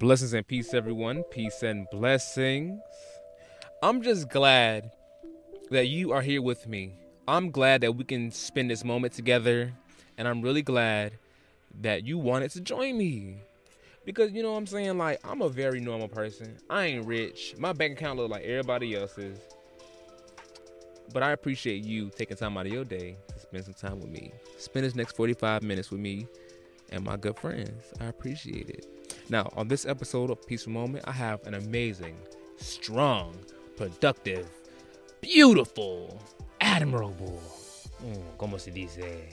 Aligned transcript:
Blessings 0.00 0.32
and 0.32 0.46
peace, 0.46 0.72
everyone. 0.72 1.24
Peace 1.24 1.62
and 1.62 1.86
blessings. 1.90 2.80
I'm 3.82 4.00
just 4.00 4.30
glad 4.30 4.92
that 5.70 5.88
you 5.88 6.12
are 6.12 6.22
here 6.22 6.40
with 6.40 6.66
me. 6.66 6.94
I'm 7.28 7.50
glad 7.50 7.82
that 7.82 7.94
we 7.94 8.04
can 8.04 8.30
spend 8.30 8.70
this 8.70 8.82
moment 8.82 9.12
together, 9.12 9.74
and 10.16 10.26
I'm 10.26 10.40
really 10.40 10.62
glad 10.62 11.18
that 11.82 12.06
you 12.06 12.16
wanted 12.16 12.50
to 12.52 12.62
join 12.62 12.96
me. 12.96 13.42
Because 14.06 14.32
you 14.32 14.42
know 14.42 14.52
what 14.52 14.56
I'm 14.56 14.66
saying? 14.66 14.96
Like, 14.96 15.20
I'm 15.22 15.42
a 15.42 15.50
very 15.50 15.80
normal 15.80 16.08
person. 16.08 16.56
I 16.70 16.86
ain't 16.86 17.04
rich. 17.04 17.56
My 17.58 17.74
bank 17.74 17.98
account 17.98 18.18
look 18.18 18.30
like 18.30 18.44
everybody 18.44 18.96
else's. 18.96 19.38
But 21.12 21.22
I 21.22 21.32
appreciate 21.32 21.84
you 21.84 22.08
taking 22.16 22.38
time 22.38 22.56
out 22.56 22.64
of 22.64 22.72
your 22.72 22.86
day 22.86 23.18
to 23.28 23.38
spend 23.38 23.66
some 23.66 23.74
time 23.74 24.00
with 24.00 24.08
me. 24.08 24.32
Spend 24.56 24.86
this 24.86 24.94
next 24.94 25.14
45 25.14 25.62
minutes 25.62 25.90
with 25.90 26.00
me 26.00 26.26
and 26.88 27.04
my 27.04 27.18
good 27.18 27.38
friends. 27.38 27.92
I 28.00 28.06
appreciate 28.06 28.70
it. 28.70 28.86
Now, 29.30 29.48
on 29.54 29.68
this 29.68 29.86
episode 29.86 30.28
of 30.30 30.44
Peaceful 30.44 30.72
Moment, 30.72 31.04
I 31.06 31.12
have 31.12 31.46
an 31.46 31.54
amazing, 31.54 32.16
strong, 32.56 33.32
productive, 33.76 34.50
beautiful, 35.20 36.20
admirable, 36.60 37.40
mm, 38.04 38.36
como 38.38 38.56
se 38.56 38.72
dice, 38.72 39.28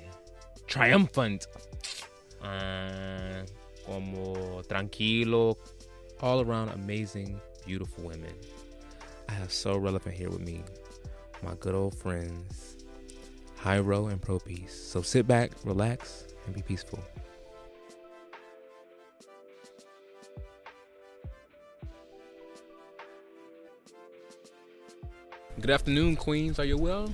triumphant, 0.68 1.48
como 3.88 4.62
tranquilo, 4.70 5.58
all 6.22 6.42
around 6.42 6.70
amazing, 6.70 7.42
beautiful 7.66 8.04
women. 8.04 8.36
I 9.28 9.32
have 9.32 9.52
so 9.52 9.78
relevant 9.78 10.16
here 10.16 10.30
with 10.30 10.42
me, 10.42 10.64
my 11.42 11.56
good 11.60 11.74
old 11.74 11.96
friends, 11.96 12.78
Hyro 13.60 14.12
and 14.12 14.22
Pro 14.22 14.38
Peace. 14.38 14.76
So 14.76 15.02
sit 15.02 15.26
back, 15.26 15.54
relax, 15.66 16.28
and 16.46 16.54
be 16.54 16.62
peaceful. 16.62 17.00
Good 25.60 25.72
afternoon, 25.72 26.16
Queens. 26.18 26.60
Are 26.60 26.66
you 26.66 26.78
well? 26.78 27.12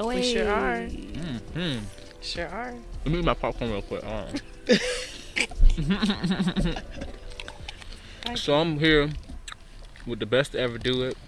Oh, 0.00 0.08
We 0.08 0.22
sure 0.22 0.48
are. 0.50 0.78
Mm-hmm. 0.78 1.84
Sure 2.22 2.48
are. 2.48 2.74
Let 3.04 3.12
me 3.12 3.18
eat 3.18 3.24
my 3.26 3.34
popcorn 3.34 3.70
real 3.70 3.82
quick. 3.82 4.02
All 4.04 4.26
right. 4.26 4.42
so 8.36 8.54
I'm 8.54 8.78
here 8.78 9.10
with 10.06 10.18
the 10.18 10.24
best 10.24 10.52
to 10.52 10.58
ever 10.58 10.78
do 10.78 11.02
it. 11.02 11.18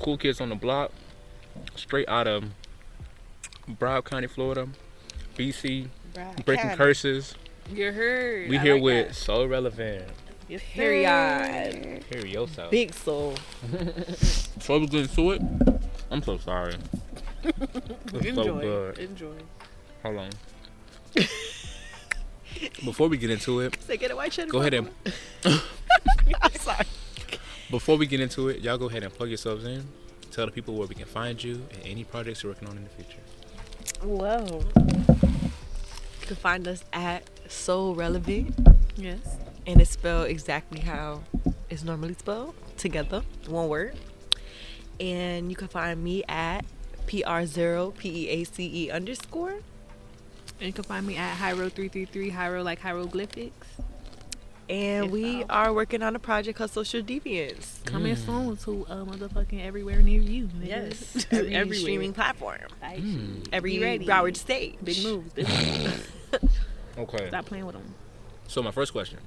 Cool 0.00 0.16
kids 0.16 0.40
on 0.40 0.48
the 0.48 0.56
block, 0.56 0.90
straight 1.76 2.08
out 2.08 2.26
of 2.26 2.44
Broward 3.68 4.04
County, 4.06 4.26
Florida, 4.26 4.66
BC, 5.36 5.86
breaking 6.44 6.70
curses. 6.70 7.36
You 7.72 7.92
heard. 7.92 8.50
We 8.50 8.58
I 8.58 8.62
here 8.62 8.74
like 8.74 8.82
with 8.82 9.08
that. 9.08 9.14
So 9.14 9.46
Relevant. 9.46 10.08
Yes, 10.48 10.62
Period. 10.72 12.04
Here 12.10 12.26
yourself. 12.26 12.72
Big 12.72 12.92
soul. 12.92 13.34
Before 14.60 14.78
we 14.78 14.86
get 14.86 15.00
into 15.08 15.30
it, 15.32 15.42
I'm 16.10 16.22
so 16.22 16.36
sorry. 16.38 16.76
It's 18.12 18.26
Enjoy. 18.26 18.44
so 18.44 18.54
good. 18.60 18.98
Enjoy. 18.98 19.32
Hold 20.02 20.16
on. 20.18 20.30
Before 22.84 23.08
we 23.08 23.16
get 23.16 23.30
into 23.30 23.60
it, 23.60 23.80
Say, 23.82 23.96
get 23.96 24.10
a 24.10 24.16
white 24.16 24.32
cheddar. 24.32 24.50
go 24.50 24.60
ahead 24.60 24.74
and 24.74 24.90
I'm 26.42 26.52
sorry. 26.60 26.84
Before 27.70 27.96
we 27.96 28.06
get 28.06 28.20
into 28.20 28.48
it, 28.50 28.60
y'all 28.60 28.76
go 28.76 28.86
ahead 28.90 29.02
and 29.02 29.12
plug 29.14 29.30
yourselves 29.30 29.64
in. 29.64 29.86
Tell 30.30 30.44
the 30.44 30.52
people 30.52 30.74
where 30.74 30.86
we 30.86 30.94
can 30.94 31.06
find 31.06 31.42
you 31.42 31.62
and 31.72 31.80
any 31.86 32.04
projects 32.04 32.42
you're 32.42 32.52
working 32.52 32.68
on 32.68 32.76
in 32.76 32.84
the 32.84 32.90
future. 32.90 33.20
Whoa. 34.02 34.62
You 36.20 36.26
can 36.26 36.36
find 36.36 36.68
us 36.68 36.84
at 36.92 37.22
Soul 37.50 37.94
Relevant, 37.94 38.54
Yes. 38.96 39.36
and 39.66 39.80
it's 39.80 39.92
spelled 39.92 40.28
exactly 40.28 40.80
how 40.80 41.22
it's 41.70 41.82
normally 41.84 42.14
spelled 42.14 42.54
together, 42.76 43.22
one 43.46 43.68
word. 43.68 43.96
And 45.00 45.50
you 45.50 45.56
can 45.56 45.68
find 45.68 46.02
me 46.04 46.22
at 46.28 46.64
PR0 47.06 47.96
P 47.96 48.08
E 48.26 48.28
A 48.28 48.44
C 48.44 48.84
E 48.86 48.90
underscore. 48.90 49.50
And 50.58 50.66
you 50.66 50.72
can 50.74 50.84
find 50.84 51.06
me 51.06 51.16
at 51.16 51.38
Hyro333, 51.38 52.32
Hyro 52.34 52.62
like 52.62 52.80
hieroglyphics. 52.80 53.66
And 54.68 55.06
If 55.06 55.10
we 55.10 55.42
I'll- 55.44 55.68
are 55.68 55.72
working 55.72 56.02
on 56.02 56.14
a 56.14 56.18
project 56.18 56.58
called 56.58 56.70
Social 56.70 57.00
Deviants. 57.02 57.84
Coming 57.86 58.14
soon 58.14 58.56
to 58.58 58.86
uh, 58.88 59.04
motherfucking 59.04 59.64
everywhere 59.64 60.00
near 60.02 60.20
you. 60.20 60.44
nigga. 60.48 60.66
Yes, 60.68 61.26
every 61.32 61.54
everywhere. 61.54 61.78
streaming 61.80 62.12
platform, 62.12 62.58
Like, 62.82 62.98
Mm. 63.00 63.48
every 63.52 63.78
Be 63.78 63.82
ready. 63.82 64.06
Broward 64.06 64.36
state. 64.36 64.84
Big 64.84 65.02
moves. 65.02 65.32
Big 65.32 65.48
moves. 65.48 66.08
Okay. 66.98 67.28
Stop 67.28 67.46
playing 67.46 67.66
with 67.66 67.74
them. 67.74 67.94
So 68.46 68.62
my 68.62 68.70
first 68.70 68.92
question: 68.92 69.18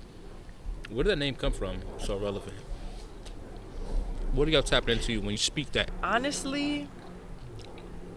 Where 0.89 1.03
did 1.03 1.11
that 1.11 1.15
name 1.17 1.35
come 1.35 1.51
from? 1.51 1.77
So 1.99 2.17
relevant. 2.17 2.55
What 4.33 4.47
are 4.47 4.51
y'all 4.51 4.63
tapping 4.63 4.97
into 4.97 5.19
when 5.21 5.31
you 5.31 5.37
speak 5.37 5.71
that? 5.73 5.89
honestly, 6.01 6.87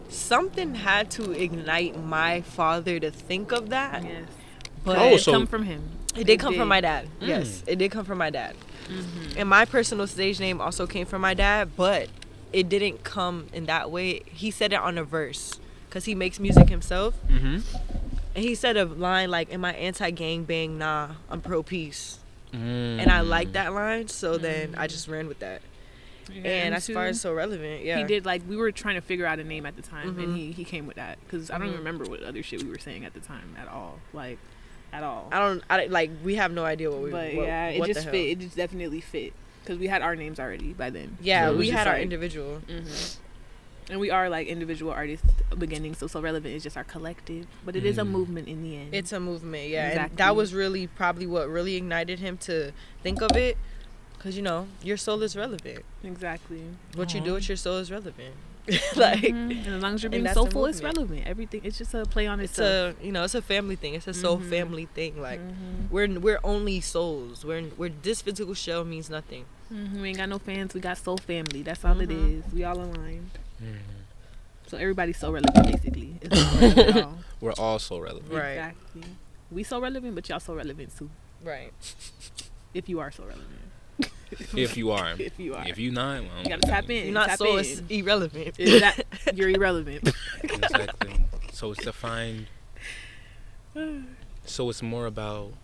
something 0.08 0.74
had 0.74 1.10
to 1.12 1.32
ignite 1.32 2.02
my 2.02 2.40
father 2.42 2.98
to 3.00 3.10
think 3.10 3.52
of 3.52 3.68
that. 3.70 4.02
Yes. 4.02 4.24
But 4.84 4.98
Oh, 4.98 5.14
it 5.14 5.18
so- 5.20 5.32
come 5.32 5.46
from 5.46 5.64
him. 5.64 5.82
it 6.16 6.24
did 6.26 6.38
come 6.40 6.54
from 6.54 6.68
my 6.68 6.80
dad. 6.80 7.08
Mm. 7.20 7.28
Yes, 7.28 7.62
it 7.66 7.76
did 7.76 7.90
come 7.90 8.04
from 8.04 8.18
my 8.18 8.30
dad. 8.30 8.56
And 9.36 9.48
my 9.48 9.64
personal 9.64 10.06
stage 10.06 10.38
name 10.38 10.60
also 10.60 10.86
came 10.86 11.06
from 11.06 11.20
my 11.20 11.34
dad, 11.34 11.70
but 11.76 12.08
it 12.52 12.68
didn't 12.68 13.02
come 13.02 13.48
in 13.52 13.66
that 13.66 13.90
way. 13.90 14.22
He 14.26 14.50
said 14.52 14.72
it 14.72 14.78
on 14.80 14.96
a 14.96 15.02
verse 15.04 15.58
because 15.88 16.04
he 16.04 16.14
makes 16.14 16.38
music 16.38 16.68
himself. 16.68 17.14
Mm-hmm. 17.28 17.58
And 18.36 18.44
he 18.44 18.54
said 18.54 18.76
a 18.76 18.84
line 18.84 19.30
like, 19.30 19.52
Am 19.52 19.64
I 19.64 19.72
anti 19.72 20.10
gang 20.12 20.44
bang? 20.44 20.78
Nah, 20.78 21.10
I'm 21.28 21.40
pro 21.40 21.62
peace. 21.64 22.20
Mm. 22.52 23.00
And 23.00 23.10
I 23.10 23.20
like 23.22 23.52
that 23.54 23.72
line, 23.72 24.06
so 24.08 24.38
then 24.38 24.76
I 24.78 24.86
just 24.86 25.08
ran 25.08 25.26
with 25.26 25.40
that. 25.40 25.62
Yeah, 26.32 26.48
And 26.64 26.74
as 26.74 26.88
far 26.88 27.06
as 27.06 27.20
so 27.20 27.32
relevant, 27.32 27.84
yeah. 27.84 27.98
He 27.98 28.04
did 28.04 28.24
like 28.26 28.42
we 28.48 28.56
were 28.56 28.72
trying 28.72 28.96
to 28.96 29.00
figure 29.00 29.26
out 29.26 29.38
a 29.38 29.44
name 29.44 29.64
at 29.66 29.76
the 29.76 29.82
time, 29.82 30.16
Mhm. 30.16 30.22
and 30.24 30.36
he 30.36 30.52
he 30.52 30.64
came 30.64 30.86
with 30.86 30.96
that 30.96 31.18
because 31.24 31.50
I 31.50 31.58
don't 31.58 31.68
Mhm. 31.68 31.72
even 31.72 31.78
remember 31.78 32.04
what 32.04 32.22
other 32.22 32.42
shit 32.42 32.62
we 32.62 32.68
were 32.68 32.78
saying 32.78 33.04
at 33.04 33.14
the 33.14 33.20
time 33.20 33.54
at 33.60 33.68
all, 33.68 34.00
like 34.12 34.38
at 34.92 35.02
all. 35.02 35.28
I 35.32 35.38
don't, 35.38 35.62
I 35.70 35.86
like. 35.86 36.10
We 36.24 36.34
have 36.36 36.52
no 36.52 36.64
idea 36.64 36.90
what 36.90 37.02
we. 37.02 37.10
but 37.10 37.34
what, 37.34 37.46
yeah, 37.46 37.68
it 37.68 37.78
what 37.78 37.88
the 37.88 37.94
just 37.94 38.04
hell. 38.04 38.12
fit. 38.12 38.26
It 38.30 38.38
just 38.40 38.56
definitely 38.56 39.00
fit 39.00 39.32
because 39.62 39.78
we 39.78 39.86
had 39.88 40.02
our 40.02 40.16
names 40.16 40.38
already 40.40 40.72
by 40.72 40.90
then. 40.90 41.16
Yeah, 41.20 41.46
So 41.48 41.56
we 41.56 41.66
just 41.66 41.78
had 41.78 41.86
our 41.86 41.94
like- 41.94 42.02
individual. 42.02 42.56
hmm 42.68 42.84
And 43.88 44.00
we 44.00 44.10
are 44.10 44.28
like 44.28 44.48
individual 44.48 44.90
artists 44.90 45.24
beginning, 45.56 45.94
so 45.94 46.08
so 46.08 46.20
relevant 46.20 46.52
is 46.56 46.64
just 46.64 46.76
our 46.76 46.82
collective, 46.82 47.46
but 47.64 47.76
it 47.76 47.84
is 47.84 47.98
a 47.98 48.02
Mm. 48.02 48.08
movement 48.08 48.48
in 48.48 48.60
the 48.64 48.74
end. 48.76 48.92
It's 48.92 49.12
a 49.12 49.20
movement, 49.20 49.68
yeah. 49.68 50.06
And 50.08 50.16
that 50.16 50.34
was 50.34 50.52
really 50.52 50.88
probably 50.88 51.24
what 51.24 51.48
really 51.48 51.76
ignited 51.76 52.18
him 52.18 52.36
to 52.38 52.72
think 53.04 53.22
of 53.22 53.36
it. 53.36 53.56
Because, 54.26 54.36
you 54.36 54.42
know, 54.42 54.66
your 54.82 54.96
soul 54.96 55.22
is 55.22 55.36
relevant. 55.36 55.84
exactly 56.02 56.60
What 56.96 57.14
you 57.14 57.20
do 57.20 57.34
with 57.34 57.48
your 57.48 57.54
soul 57.56 57.76
is 57.76 57.92
relevant. 57.92 58.34
like, 58.96 59.20
Mhm. 59.22 59.64
and 59.64 59.66
as 59.76 59.80
long 59.84 59.94
as 59.94 60.02
you're 60.02 60.12
and 60.12 60.24
being 60.24 60.34
soulful, 60.34 60.66
it's 60.66 60.82
relevant. 60.82 61.24
Everything 61.28 61.60
it's 61.62 61.78
just 61.78 61.94
a 61.94 62.04
play 62.04 62.26
on 62.26 62.40
it's 62.40 62.58
itself. 62.58 62.96
a, 63.00 63.06
you 63.06 63.12
know, 63.12 63.22
it's 63.22 63.36
a 63.36 63.40
family 63.42 63.76
thing. 63.76 63.94
It's 63.94 64.08
a 64.08 64.12
soul 64.14 64.38
Mhm. 64.38 64.50
family 64.50 64.86
thing. 64.86 65.22
Like, 65.22 65.38
Mhm. 65.38 65.90
we're 65.92 66.08
we're 66.18 66.40
only 66.42 66.80
souls. 66.80 67.44
We're, 67.44 67.66
we're 67.78 67.92
this 68.02 68.20
physical 68.22 68.54
shell 68.54 68.82
means 68.84 69.08
nothing. 69.08 69.44
Mhm. 69.72 70.00
we 70.02 70.08
ain't 70.08 70.18
got 70.18 70.28
no 70.28 70.40
fans. 70.40 70.74
We 70.74 70.80
got 70.80 70.98
soul 70.98 71.18
family. 71.18 71.62
That's 71.62 71.84
all 71.84 72.00
it 72.00 72.10
is. 72.10 72.42
We 72.52 72.64
all 72.64 72.80
aligned. 72.80 73.30
So 74.66 74.76
everybody's 74.76 75.18
so 75.18 75.30
relevant, 75.30 75.66
basically. 75.70 76.18
It's 76.20 76.36
so 76.36 76.58
relevant 76.58 76.96
all. 77.06 77.18
We're 77.40 77.52
all 77.56 77.78
so 77.78 78.00
relevant. 78.00 78.32
Right. 78.32 78.58
Exactly. 78.58 79.02
We 79.52 79.62
so 79.62 79.80
relevant, 79.80 80.16
but 80.16 80.28
y'all 80.28 80.40
so 80.40 80.54
relevant 80.56 80.90
too. 80.98 81.10
Right. 81.44 81.70
If 82.74 82.88
you 82.88 82.98
are 82.98 83.12
so 83.12 83.22
relevant. 83.22 83.62
If 84.56 84.76
you 84.76 84.90
are. 84.90 85.14
If 85.18 85.38
you 85.38 85.54
are. 85.54 85.66
If 85.68 85.78
you 85.78 85.90
not, 85.92 86.22
well, 86.22 86.30
You 86.42 86.48
gotta 86.50 86.60
tap 86.62 86.90
in. 86.90 87.04
You're 87.06 87.14
not 87.14 87.28
tap 87.28 87.38
soul, 87.38 87.58
in. 87.58 87.64
it's 87.64 87.82
irrelevant. 87.88 88.58
Is 88.58 88.80
that 88.80 89.00
you're 89.34 89.50
irrelevant? 89.50 90.10
exactly. 90.42 91.24
So 91.52 91.72
it's 91.72 91.84
to 91.84 91.92
find. 91.92 92.46
So 94.48 94.70
it's 94.70 94.80
more 94.80 95.06
about 95.06 95.54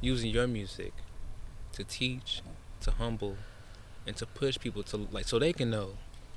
using 0.00 0.30
your 0.30 0.46
music 0.48 0.92
to 1.72 1.84
teach, 1.84 2.42
to 2.80 2.90
humble, 2.90 3.36
and 4.06 4.16
to 4.16 4.26
push 4.26 4.58
people 4.58 4.82
to 4.84 5.06
like 5.12 5.28
so 5.28 5.38
they 5.38 5.52
can 5.52 5.70
know 5.70 5.90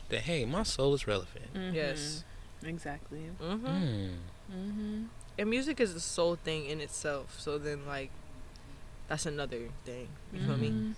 that 0.10 0.22
hey, 0.22 0.46
my 0.46 0.62
soul 0.64 0.94
is 0.94 1.08
relevant. 1.08 1.46
Yes. 1.74 2.24
Mhm. 2.64 2.70
Exactly. 2.70 3.24
Mm-hmm. 3.42 3.66
Mm. 3.68 4.10
Mm-hmm. 4.54 5.04
and 5.38 5.50
music 5.50 5.80
is 5.80 5.96
a 5.96 6.00
soul 6.00 6.36
thing 6.36 6.66
in 6.66 6.82
itself. 6.82 7.36
So 7.40 7.58
then 7.58 7.86
like, 7.88 8.12
that's 9.10 9.26
another 9.26 9.68
thing. 9.84 10.08
You 10.32 10.40
feel 10.46 10.58
me? 10.58 10.94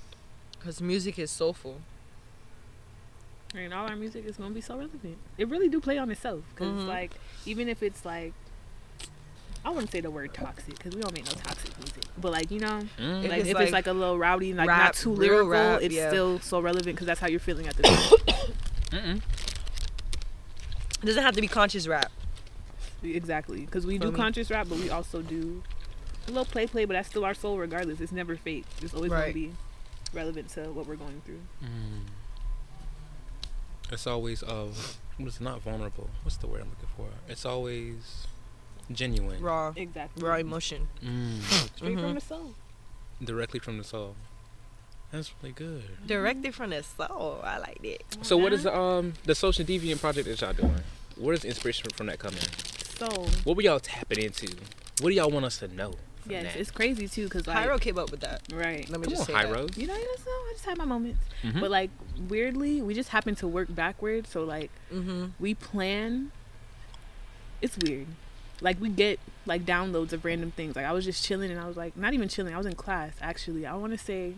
Because 0.59 0.79
music 0.81 1.17
is 1.17 1.31
soulful. 1.31 1.81
And 3.55 3.73
all 3.73 3.87
our 3.89 3.95
music 3.95 4.25
is 4.25 4.37
gonna 4.37 4.51
be 4.53 4.61
so 4.61 4.77
relevant. 4.77 5.17
It 5.37 5.49
really 5.49 5.67
do 5.69 5.81
play 5.81 5.97
on 5.97 6.11
itself 6.11 6.41
because 6.53 6.83
Mhm. 6.83 6.87
like 6.87 7.11
even 7.45 7.67
if 7.67 7.81
it's 7.81 8.05
like. 8.05 8.33
I 9.63 9.69
wouldn't 9.69 9.91
say 9.91 10.01
the 10.01 10.09
word 10.09 10.33
toxic 10.33 10.75
because 10.75 10.95
we 10.95 11.01
don't 11.03 11.13
make 11.13 11.25
no 11.25 11.33
toxic 11.33 11.77
music. 11.77 12.03
But 12.17 12.31
like 12.31 12.49
you 12.49 12.59
know, 12.59 12.81
Mm. 12.97 13.23
If 13.23 13.29
like 13.29 13.39
it's 13.41 13.49
if 13.49 13.55
like 13.55 13.63
it's 13.65 13.71
like 13.73 13.87
a 13.87 13.93
little 13.93 14.17
rowdy, 14.17 14.53
like 14.53 14.67
rap, 14.67 14.85
not 14.85 14.93
too 14.95 15.11
lyrical, 15.13 15.49
rap, 15.49 15.81
it's 15.83 15.93
yeah. 15.93 16.09
still 16.09 16.39
so 16.39 16.59
relevant 16.59 16.95
because 16.95 17.05
that's 17.05 17.19
how 17.19 17.27
you're 17.27 17.39
feeling 17.39 17.67
at 17.67 17.75
the 17.75 17.83
time. 17.83 19.21
It 21.01 21.05
doesn't 21.05 21.23
have 21.23 21.35
to 21.35 21.41
be 21.41 21.47
conscious 21.47 21.87
rap. 21.87 22.11
exactly, 23.03 23.61
because 23.61 23.85
we 23.85 23.97
do 23.97 24.11
me? 24.11 24.15
conscious 24.15 24.51
rap, 24.51 24.67
but 24.69 24.77
we 24.77 24.89
also 24.91 25.21
do 25.21 25.63
a 26.27 26.31
little 26.31 26.45
play 26.45 26.67
play, 26.67 26.85
but 26.85 26.93
that's 26.93 27.09
still 27.09 27.25
our 27.25 27.33
soul 27.33 27.57
regardless. 27.57 27.99
It's 27.99 28.11
never 28.11 28.35
fake. 28.35 28.65
It's 28.81 28.93
always 28.93 29.11
gonna 29.11 29.33
be 29.33 29.53
relevant 30.13 30.49
to 30.49 30.71
what 30.71 30.85
we're 30.87 30.95
going 30.95 31.21
through. 31.25 31.41
Mm. 31.63 32.07
It's 33.91 34.07
always 34.07 34.41
of. 34.43 34.97
It's 35.19 35.41
not 35.41 35.61
vulnerable. 35.61 36.09
What's 36.23 36.37
the 36.37 36.47
word 36.47 36.61
I'm 36.61 36.69
looking 36.69 36.89
for? 36.97 37.07
It's 37.27 37.45
always 37.45 38.27
genuine. 38.91 39.41
Raw, 39.41 39.73
Exactly. 39.75 40.23
raw 40.23 40.35
emotion. 40.37 40.87
Mm. 41.03 41.41
Straight 41.75 41.97
Mhm. 41.97 42.01
from 42.01 42.15
the 42.15 42.21
soul. 42.21 42.55
Directly 43.23 43.59
from 43.59 43.77
the 43.77 43.83
soul. 43.83 44.15
That's 45.11 45.31
really 45.41 45.53
good. 45.53 46.07
Directed 46.07 46.55
from 46.55 46.69
the 46.69 46.81
soul. 46.83 47.41
I 47.43 47.57
like 47.59 47.81
that. 47.83 48.25
So 48.25 48.37
what 48.37 48.53
is 48.53 48.63
the 48.63 48.75
um 48.75 49.13
the 49.25 49.35
social 49.35 49.65
deviant 49.65 49.99
project 49.99 50.27
that 50.27 50.39
y'all 50.41 50.53
doing? 50.53 50.81
Where 51.17 51.35
does 51.35 51.43
inspiration 51.45 51.89
from 51.93 52.07
that 52.07 52.17
come 52.19 52.33
in? 52.33 52.39
So 52.97 53.07
What 53.43 53.57
were 53.57 53.61
y'all 53.61 53.79
tapping 53.79 54.23
into? 54.23 54.47
What 55.01 55.09
do 55.09 55.15
y'all 55.15 55.29
want 55.29 55.45
us 55.45 55.57
to 55.59 55.67
know? 55.67 55.95
From 56.21 56.31
yes, 56.31 56.43
that? 56.53 56.59
it's 56.59 56.71
crazy 56.71 57.07
too, 57.07 57.27
cause 57.29 57.45
like 57.47 57.57
Hyro 57.57 57.79
came 57.79 57.97
up 57.97 58.11
with 58.11 58.21
that. 58.21 58.41
right. 58.53 58.87
Let 58.89 58.99
me 58.99 59.05
Come 59.05 59.11
just 59.11 59.21
on, 59.21 59.27
say 59.27 59.33
High 59.33 59.45
that. 59.45 59.77
You 59.77 59.87
know, 59.87 59.95
you 59.95 60.05
just 60.15 60.25
know, 60.25 60.31
I 60.31 60.49
just 60.53 60.65
had 60.65 60.77
my 60.77 60.85
moments. 60.85 61.19
Mhm. 61.43 61.59
But 61.59 61.71
like 61.71 61.89
weirdly, 62.29 62.81
we 62.81 62.93
just 62.93 63.09
happen 63.09 63.35
to 63.35 63.47
work 63.47 63.73
backwards. 63.73 64.29
So 64.29 64.43
like 64.43 64.71
Mm-hmm. 64.93 65.25
we 65.39 65.53
plan. 65.53 66.31
It's 67.61 67.77
weird. 67.77 68.07
Like 68.61 68.79
we 68.79 68.89
get 68.89 69.19
like 69.45 69.65
downloads 69.65 70.13
of 70.13 70.23
random 70.25 70.51
things. 70.51 70.75
Like 70.75 70.85
I 70.85 70.91
was 70.91 71.05
just 71.05 71.23
chilling 71.25 71.51
and 71.51 71.59
I 71.59 71.67
was 71.67 71.77
like, 71.77 71.95
not 71.97 72.13
even 72.13 72.27
chilling. 72.29 72.53
I 72.53 72.57
was 72.57 72.65
in 72.65 72.75
class 72.75 73.13
actually. 73.21 73.65
I 73.65 73.73
want 73.75 73.91
to 73.93 73.97
say, 73.97 74.33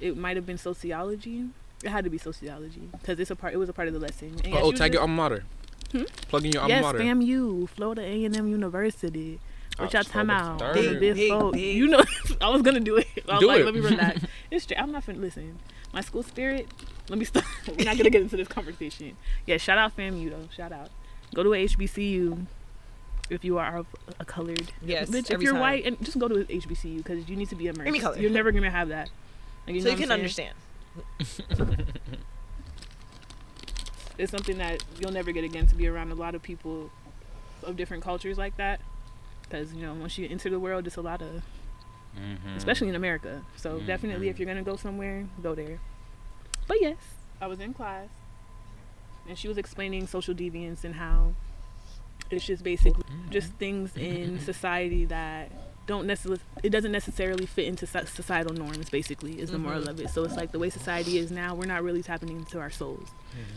it 0.00 0.16
might 0.16 0.36
have 0.36 0.46
been 0.46 0.58
sociology. 0.58 1.46
It 1.82 1.88
had 1.90 2.04
to 2.04 2.10
be 2.10 2.18
sociology 2.18 2.88
because 2.92 3.18
it's 3.18 3.30
a 3.30 3.36
part. 3.36 3.54
It 3.54 3.56
was 3.56 3.68
a 3.68 3.72
part 3.72 3.88
of 3.88 3.94
the 3.94 4.00
lesson. 4.00 4.28
And 4.44 4.46
yeah, 4.52 4.60
oh, 4.60 4.66
she 4.66 4.70
was 4.72 4.80
tag 4.80 4.92
your 4.94 5.00
just- 5.02 5.10
alma 5.10 5.14
mater. 5.22 5.44
Hmm? 5.92 6.04
Plug 6.28 6.44
in 6.46 6.52
your 6.52 6.62
alma 6.62 6.74
yes, 6.74 6.82
mater. 6.82 6.98
FAMU, 7.00 7.68
Florida 7.68 8.02
A 8.02 8.24
and 8.24 8.34
M 8.36 8.48
University. 8.48 9.40
What 9.78 9.92
y'all 9.92 10.02
talking 10.02 10.28
Starbucks 10.28 10.56
about? 10.56 10.74
big 10.74 11.00
Big, 11.00 11.16
big. 11.16 11.60
You 11.60 11.88
know, 11.88 12.02
I 12.40 12.48
was 12.50 12.62
gonna 12.62 12.80
do 12.80 12.96
it. 12.96 13.06
I 13.28 13.32
was 13.34 13.40
Do 13.40 13.46
like, 13.48 13.60
it. 13.60 13.64
let 13.64 13.74
me 13.74 13.80
relax. 13.90 14.20
it's 14.50 14.64
straight. 14.64 14.78
I'm 14.80 14.92
not 14.92 15.04
finna 15.06 15.20
listen. 15.20 15.58
My 15.92 16.00
school 16.02 16.22
spirit. 16.22 16.68
Let 17.08 17.18
me 17.18 17.24
stop. 17.24 17.44
We're 17.68 17.84
not 17.84 17.96
gonna 17.96 18.10
get 18.10 18.22
into 18.22 18.36
this 18.36 18.48
conversation. 18.48 19.16
Yeah, 19.46 19.56
shout 19.56 19.78
out 19.78 19.96
FAMU 19.96 20.30
though. 20.30 20.48
Shout 20.54 20.72
out. 20.72 20.90
Go 21.34 21.42
to 21.42 21.54
a 21.54 21.66
HBCU 21.66 22.46
if 23.30 23.44
you 23.44 23.58
are 23.58 23.78
of 23.78 23.86
a 24.20 24.24
colored. 24.24 24.72
Yes, 24.84 25.10
Bitch, 25.10 25.30
if 25.30 25.40
you're 25.40 25.52
time. 25.52 25.60
white, 25.60 25.86
and 25.86 25.98
just 26.04 26.18
go 26.18 26.28
to 26.28 26.40
a 26.40 26.44
HBCU 26.44 26.98
because 26.98 27.28
you 27.28 27.36
need 27.36 27.48
to 27.48 27.54
be 27.56 27.66
immersed. 27.68 27.88
Any 27.88 27.98
color. 27.98 28.18
You're 28.18 28.30
never 28.30 28.52
gonna 28.52 28.70
have 28.70 28.88
that. 28.88 29.08
Like, 29.66 29.80
so 29.80 29.88
you 29.88 29.96
can 29.96 30.08
saying? 30.08 30.10
understand. 30.10 30.54
It's 34.18 34.30
something 34.30 34.58
that 34.58 34.84
you'll 35.00 35.12
never 35.12 35.32
get 35.32 35.44
again 35.44 35.66
to 35.68 35.74
be 35.74 35.88
around 35.88 36.12
a 36.12 36.14
lot 36.14 36.34
of 36.34 36.42
people 36.42 36.90
of 37.62 37.76
different 37.76 38.02
cultures 38.04 38.36
like 38.36 38.56
that. 38.58 38.80
Because 39.52 39.74
you 39.74 39.82
know, 39.82 39.92
once 39.92 40.16
you 40.16 40.26
enter 40.30 40.48
the 40.48 40.58
world, 40.58 40.86
it's 40.86 40.96
a 40.96 41.02
lot 41.02 41.20
of 41.20 41.42
Mhm. 42.16 42.56
especially 42.56 42.88
in 42.88 42.94
America. 42.94 43.42
So 43.56 43.80
Mhm. 43.80 43.86
definitely, 43.86 44.28
if 44.30 44.38
you're 44.38 44.46
gonna 44.46 44.62
go 44.62 44.76
somewhere, 44.76 45.26
go 45.42 45.54
there. 45.54 45.78
But 46.66 46.80
yes, 46.80 46.96
I 47.40 47.46
was 47.46 47.60
in 47.60 47.74
class, 47.74 48.08
and 49.28 49.36
she 49.38 49.48
was 49.48 49.58
explaining 49.58 50.06
social 50.06 50.34
deviance 50.34 50.84
and 50.84 50.94
how 50.94 51.34
it's 52.30 52.46
just 52.46 52.62
basically 52.64 53.04
just 53.28 53.52
things 53.54 53.94
in 53.96 54.38
society 54.50 55.04
that 55.06 55.50
don't 55.86 56.06
necessarily 56.06 56.40
it 56.62 56.70
doesn't 56.70 56.92
necessarily 56.92 57.44
fit 57.44 57.66
into 57.66 57.86
societal 57.86 58.54
norms. 58.54 58.88
Basically, 58.88 59.38
is 59.38 59.50
the 59.50 59.58
moral 59.58 59.86
of 59.88 60.00
it. 60.00 60.08
So 60.10 60.24
it's 60.24 60.36
like 60.36 60.52
the 60.52 60.58
way 60.58 60.70
society 60.70 61.18
is 61.18 61.30
now, 61.30 61.54
we're 61.54 61.66
not 61.66 61.82
really 61.82 62.02
tapping 62.02 62.30
into 62.30 62.58
our 62.58 62.70
souls. 62.70 63.08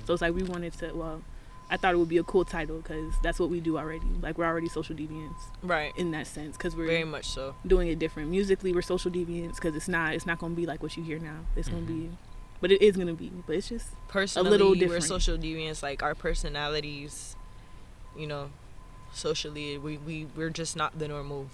So 0.05 0.13
it's 0.13 0.21
like 0.21 0.33
we 0.33 0.43
wanted 0.43 0.73
to. 0.79 0.93
Well, 0.93 1.21
I 1.69 1.77
thought 1.77 1.93
it 1.93 1.97
would 1.97 2.09
be 2.09 2.17
a 2.17 2.23
cool 2.23 2.45
title 2.45 2.77
because 2.77 3.13
that's 3.23 3.39
what 3.39 3.49
we 3.49 3.59
do 3.59 3.77
already. 3.77 4.05
Like 4.21 4.37
we're 4.37 4.45
already 4.45 4.69
social 4.69 4.95
deviants 4.95 5.39
Right. 5.63 5.91
in 5.97 6.11
that 6.11 6.27
sense 6.27 6.55
because 6.57 6.75
we're 6.75 6.85
Very 6.87 7.03
much 7.03 7.25
so. 7.27 7.55
doing 7.65 7.87
it 7.87 7.97
different. 7.97 8.29
Musically, 8.29 8.71
we're 8.73 8.83
social 8.83 9.09
deviants 9.11 9.55
because 9.55 9.75
it's 9.75 9.87
not 9.87 10.13
it's 10.13 10.25
not 10.27 10.37
gonna 10.39 10.53
be 10.55 10.65
like 10.67 10.83
what 10.83 10.95
you 10.95 11.03
hear 11.03 11.17
now. 11.19 11.39
It's 11.55 11.67
gonna 11.67 11.81
Mm-hmm. 11.81 12.09
be, 12.11 12.17
but 12.61 12.71
it 12.71 12.81
is 12.83 12.95
gonna 12.97 13.13
be. 13.15 13.31
But 13.47 13.55
it's 13.55 13.69
just 13.69 13.87
Personally, 14.07 14.49
little 14.51 14.75
we're 14.89 15.01
social 15.01 15.37
deviants. 15.37 15.81
Like 15.81 16.03
our 16.03 16.13
personalities, 16.13 17.35
you 18.15 18.27
know, 18.27 18.51
socially, 19.13 19.77
we 19.77 19.97
we 19.97 20.27
we're 20.35 20.49
just 20.51 20.75
not 20.75 20.99
the 20.99 21.07
normal 21.07 21.47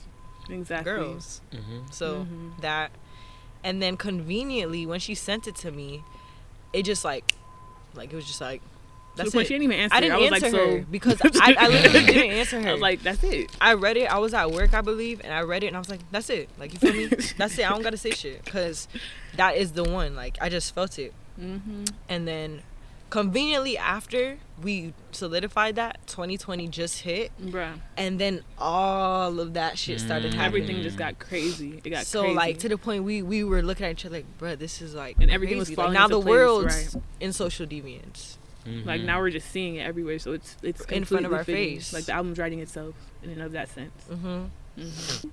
exactly 0.49 0.91
girls. 0.91 1.39
Mhm. 1.53 1.93
So 1.93 2.25
Mhm. 2.29 2.59
that, 2.61 2.91
and 3.63 3.81
then 3.81 3.95
conveniently, 3.95 4.85
when 4.85 4.99
she 4.99 5.15
sent 5.15 5.47
it 5.47 5.55
to 5.57 5.71
me, 5.71 6.03
it 6.73 6.83
just 6.83 7.05
like, 7.05 7.35
like 7.93 8.11
it 8.11 8.15
was 8.15 8.25
just 8.25 8.41
like, 8.41 8.61
The 9.15 9.23
that's 9.23 9.35
it. 9.35 9.47
she 9.47 9.53
didn't 9.53 9.63
even 9.63 9.77
answer. 9.79 9.95
I 9.95 9.99
didn't 9.99 10.13
I 10.13 10.17
was 10.19 10.31
answer 10.31 10.45
like, 10.57 10.67
her 10.67 10.79
so 10.81 10.85
because 10.89 11.21
I, 11.41 11.55
I 11.59 11.67
literally 11.67 12.05
didn't 12.05 12.31
answer 12.31 12.61
her. 12.61 12.69
I 12.69 12.71
was 12.71 12.81
like, 12.81 13.03
that's 13.03 13.23
it. 13.23 13.51
I 13.59 13.73
read 13.73 13.97
it. 13.97 14.05
I 14.05 14.17
was 14.19 14.33
at 14.33 14.51
work, 14.51 14.73
I 14.73 14.81
believe, 14.81 15.19
and 15.23 15.33
I 15.33 15.41
read 15.41 15.63
it, 15.63 15.67
and 15.67 15.75
I 15.75 15.79
was 15.79 15.89
like, 15.89 15.99
"That's 16.11 16.29
it." 16.29 16.47
Like 16.57 16.73
you 16.73 16.79
feel 16.79 16.93
me? 16.93 17.05
That's 17.37 17.57
it. 17.59 17.65
I 17.65 17.69
don't 17.69 17.81
gotta 17.81 17.97
say 17.97 18.11
shit 18.11 18.43
because 18.45 18.87
that 19.35 19.57
is 19.57 19.73
the 19.73 19.83
one. 19.83 20.15
Like 20.15 20.37
I 20.41 20.47
just 20.49 20.73
felt 20.73 20.97
it, 20.97 21.13
Mm-hmm. 21.39 21.83
and 22.09 22.27
then 22.27 22.61
conveniently 23.09 23.77
after 23.77 24.37
we 24.61 24.93
solidified 25.11 25.75
that, 25.75 25.97
2020 26.07 26.67
just 26.69 27.01
hit, 27.01 27.31
Bruh, 27.41 27.73
and 27.97 28.17
then 28.19 28.43
all 28.57 29.39
of 29.41 29.53
that 29.55 29.77
shit 29.77 29.99
started 29.99 30.31
Mm. 30.31 30.35
happening. 30.35 30.63
everything 30.63 30.83
just 30.83 30.97
got 30.97 31.19
crazy. 31.19 31.81
It 31.83 31.89
got 31.89 32.05
so 32.05 32.21
crazy. 32.21 32.35
like 32.35 32.59
to 32.59 32.69
the 32.69 32.77
point 32.77 33.03
we 33.03 33.21
we 33.21 33.43
were 33.43 33.61
looking 33.61 33.85
at 33.85 33.91
each 33.93 34.05
other 34.05 34.17
like, 34.17 34.37
bruh, 34.39 34.57
this 34.57 34.81
is 34.81 34.93
like 34.95 35.17
And 35.19 35.29
everything 35.31 35.57
was 35.57 35.69
falling 35.71 35.93
like, 35.93 35.99
now 35.99 36.05
into 36.05 36.15
the 36.17 36.21
place, 36.21 36.29
world's 36.31 36.95
right. 36.95 37.03
in 37.19 37.33
social 37.33 37.65
deviance. 37.65 38.37
Like 38.65 39.01
Mhm. 39.01 39.05
now 39.05 39.19
we're 39.19 39.29
just 39.31 39.49
seeing 39.49 39.75
it 39.75 39.81
everywhere. 39.81 40.19
So 40.19 40.33
it's 40.33 40.55
it's 40.61 40.83
In 40.85 41.03
front 41.05 41.25
of 41.25 41.33
our 41.33 41.43
fitting. 41.43 41.77
face. 41.77 41.93
Like 41.93 42.05
the 42.05 42.13
album's 42.13 42.37
writing 42.37 42.59
itself 42.59 42.93
in 43.23 43.29
and 43.31 43.41
of 43.41 43.51
that 43.53 43.69
sense. 43.69 44.03
hmm 44.07 44.43
hmm 44.77 45.27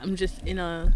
I'm 0.00 0.16
just 0.16 0.38
in 0.46 0.58
a. 0.58 0.94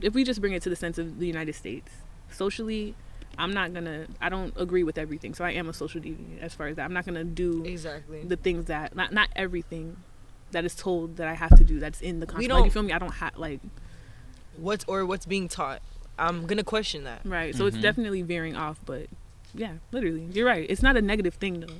If 0.00 0.14
we 0.14 0.24
just 0.24 0.40
bring 0.40 0.52
it 0.52 0.62
to 0.62 0.70
the 0.70 0.76
sense 0.76 0.96
of 0.98 1.18
the 1.18 1.26
United 1.26 1.54
States, 1.54 1.90
socially, 2.30 2.94
I'm 3.36 3.52
not 3.52 3.74
gonna. 3.74 4.06
I 4.20 4.28
don't 4.28 4.54
agree 4.56 4.82
with 4.82 4.96
everything, 4.96 5.34
so 5.34 5.44
I 5.44 5.50
am 5.52 5.68
a 5.68 5.72
social 5.72 6.00
deviant 6.00 6.40
as 6.40 6.54
far 6.54 6.68
as 6.68 6.76
that. 6.76 6.84
I'm 6.84 6.92
not 6.92 7.04
gonna 7.04 7.24
do 7.24 7.64
Exactly. 7.64 8.22
the 8.24 8.36
things 8.36 8.66
that 8.66 8.94
not 8.96 9.12
not 9.12 9.28
everything 9.36 9.96
that 10.52 10.64
is 10.64 10.74
told 10.74 11.16
that 11.16 11.28
I 11.28 11.34
have 11.34 11.54
to 11.58 11.64
do. 11.64 11.78
That's 11.80 12.00
in 12.00 12.20
the 12.20 12.26
We 12.26 12.26
contract. 12.26 12.34
Like, 12.36 12.42
you 12.42 12.48
don't- 12.48 12.70
feel 12.70 12.82
me? 12.84 12.92
I 12.92 12.98
don't 12.98 13.12
have 13.14 13.36
like 13.36 13.60
What's 14.56 14.84
or 14.86 15.04
what's 15.06 15.26
being 15.26 15.48
taught? 15.48 15.80
I'm 16.18 16.46
gonna 16.46 16.64
question 16.64 17.04
that. 17.04 17.20
right. 17.24 17.54
So 17.54 17.66
it's 17.66 17.76
Mhm. 17.76 17.82
definitely 17.82 18.22
veering 18.22 18.56
off, 18.56 18.78
but 18.84 19.06
yeah, 19.54 19.74
literally, 19.92 20.28
you're 20.32 20.46
right. 20.46 20.66
It's 20.68 20.82
not 20.82 20.96
a 20.96 21.02
negative 21.02 21.34
thing 21.34 21.60
though. 21.60 21.74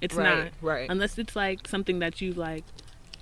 It's 0.00 0.14
right. 0.14 0.44
not 0.44 0.52
Right. 0.62 0.88
unless 0.90 1.18
it's 1.18 1.36
like 1.36 1.68
something 1.68 1.98
that 2.00 2.20
you 2.20 2.32
like 2.32 2.64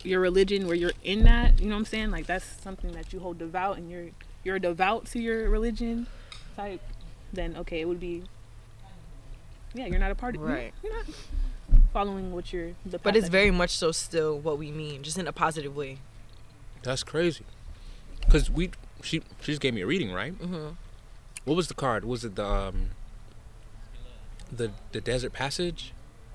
your 0.05 0.21
religion 0.21 0.67
where 0.69 0.77
you're 0.77 0.93
in 1.03 1.25
that 1.25 1.59
you 1.61 1.67
know 1.67 1.75
what 1.75 1.81
i'm 1.81 1.85
saying 1.85 2.13
like 2.13 2.25
that's 2.25 2.45
something 2.63 2.93
that 2.93 3.13
you 3.13 3.19
hold 3.19 3.37
devout 3.37 3.77
and 3.79 3.91
you're 3.91 4.07
you're 4.45 4.57
devout 4.61 5.07
to 5.07 5.19
your 5.21 5.51
religion 5.51 6.07
type 6.55 6.81
then 7.33 7.57
okay 7.57 7.81
it 7.81 7.89
would 7.89 7.99
be 7.99 8.23
yeah 9.75 9.87
you're 9.87 9.99
not 9.99 10.13
a 10.13 10.15
part 10.15 10.37
of 10.37 10.43
Right. 10.43 10.73
you're 10.85 10.93
not 10.95 11.07
following 11.93 12.31
what 12.33 12.53
you're 12.53 12.71
the 12.87 12.99
But 13.01 13.17
it's 13.17 13.29
very 13.29 13.51
much 13.51 13.71
so 13.71 13.91
still 13.91 14.39
what 14.39 14.57
we 14.57 14.71
mean, 14.71 15.03
just 15.03 15.19
in 15.19 15.27
a 15.27 15.33
positive 15.33 15.75
way. 15.75 15.99
That's 16.85 17.03
crazy. 17.03 17.45
Cause 18.31 18.49
we 18.51 18.71
she 19.03 19.21
she 19.41 19.53
just 19.53 19.61
gave 19.61 19.75
me 19.75 19.81
a 19.81 19.87
reading, 19.87 20.13
right? 20.13 20.39
Mm-hmm. 20.39 20.69
What 21.45 21.55
was 21.57 21.67
the 21.69 21.75
card? 21.75 22.05
Was 22.05 22.25
it 22.25 22.37
the 22.37 22.47
um 22.47 22.91
the 24.53 24.71
the 24.93 25.01
desert 25.01 25.33
passage? 25.33 25.93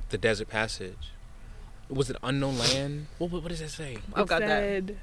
The 0.10 0.18
desert 0.18 0.50
passage. 0.50 1.12
Was 1.90 2.10
it 2.10 2.18
unknown 2.24 2.58
land? 2.58 3.08
What 3.18 3.32
what, 3.32 3.42
what 3.44 3.50
does 3.50 3.60
that 3.60 3.70
say? 3.70 3.98
I've 4.14 4.24
it 4.24 4.28
got 4.30 4.40
that. 4.42 4.96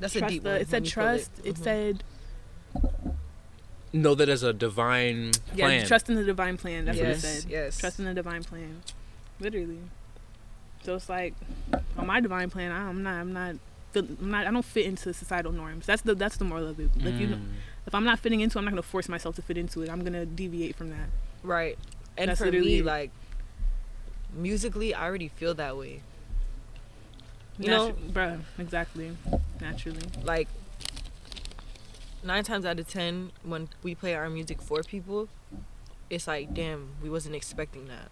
That's 0.00 0.16
a 0.16 0.26
deep 0.26 0.42
the, 0.42 0.50
one. 0.50 0.60
it 0.60 0.68
said 0.68 0.82
me 0.82 0.88
pull 0.88 0.92
trust 0.92 1.30
it, 1.44 1.54
Mhm. 1.54 1.62
said 1.64 2.04
that 4.16 4.28
as 4.28 4.42
a 4.42 4.52
divine 4.52 5.32
plan. 5.54 5.70
yeah 5.80 5.84
trust 5.84 6.08
in 6.08 6.16
the 6.16 6.24
divine 6.24 6.56
plan 6.56 6.86
that's 6.86 6.98
yes, 6.98 7.06
what 7.06 7.16
it 7.16 7.20
said 7.20 7.50
Yes. 7.50 7.78
trust 7.78 7.98
in 7.98 8.06
the 8.06 8.14
divine 8.14 8.42
plan 8.42 8.82
literally 9.38 9.78
so 10.82 10.94
it's 10.96 11.08
like 11.08 11.34
on 11.96 12.06
my 12.06 12.18
divine 12.20 12.50
plan 12.50 12.72
i'm 12.72 13.02
not 13.02 13.14
i'm 13.20 13.32
not 13.32 13.56
I'm 13.94 14.30
not, 14.30 14.46
I 14.46 14.50
don't 14.50 14.64
fit 14.64 14.86
into 14.86 15.12
societal 15.12 15.52
norms. 15.52 15.84
That's 15.84 16.00
the 16.00 16.14
that's 16.14 16.38
the 16.38 16.46
moral 16.46 16.66
of 16.68 16.80
it. 16.80 16.88
If 16.96 17.20
you, 17.20 17.26
Mm. 17.28 17.42
If 17.86 17.94
I'm 17.94 18.04
not 18.04 18.18
fitting 18.18 18.40
into, 18.40 18.56
it, 18.56 18.60
I'm 18.60 18.64
not 18.64 18.70
gonna 18.70 18.82
force 18.82 19.08
myself 19.08 19.34
to 19.36 19.42
fit 19.42 19.56
into 19.58 19.82
it. 19.82 19.90
I'm 19.90 20.02
gonna 20.04 20.24
deviate 20.26 20.76
from 20.76 20.90
that. 20.90 21.08
Right. 21.42 21.78
And 22.16 22.28
That's 22.30 22.38
for 22.38 22.46
literally 22.46 22.66
me, 22.74 22.78
it. 22.80 22.84
like 22.84 23.10
musically, 24.34 24.94
I 24.94 25.04
already 25.04 25.28
feel 25.28 25.54
that 25.54 25.76
way. 25.76 26.02
You 27.58 27.68
know, 27.70 27.92
Natu- 27.92 28.12
bruh, 28.12 28.40
exactly. 28.58 29.16
Naturally. 29.60 30.00
like 30.24 30.48
nine 32.24 32.44
times 32.44 32.64
out 32.64 32.78
of 32.78 32.88
ten 32.88 33.30
when 33.42 33.68
we 33.82 33.94
play 33.94 34.14
our 34.14 34.30
music 34.30 34.62
for 34.62 34.82
people 34.84 35.28
it's 36.08 36.28
like 36.28 36.54
damn 36.54 36.90
we 37.02 37.10
wasn't 37.10 37.34
expecting 37.34 37.88
that 37.88 38.10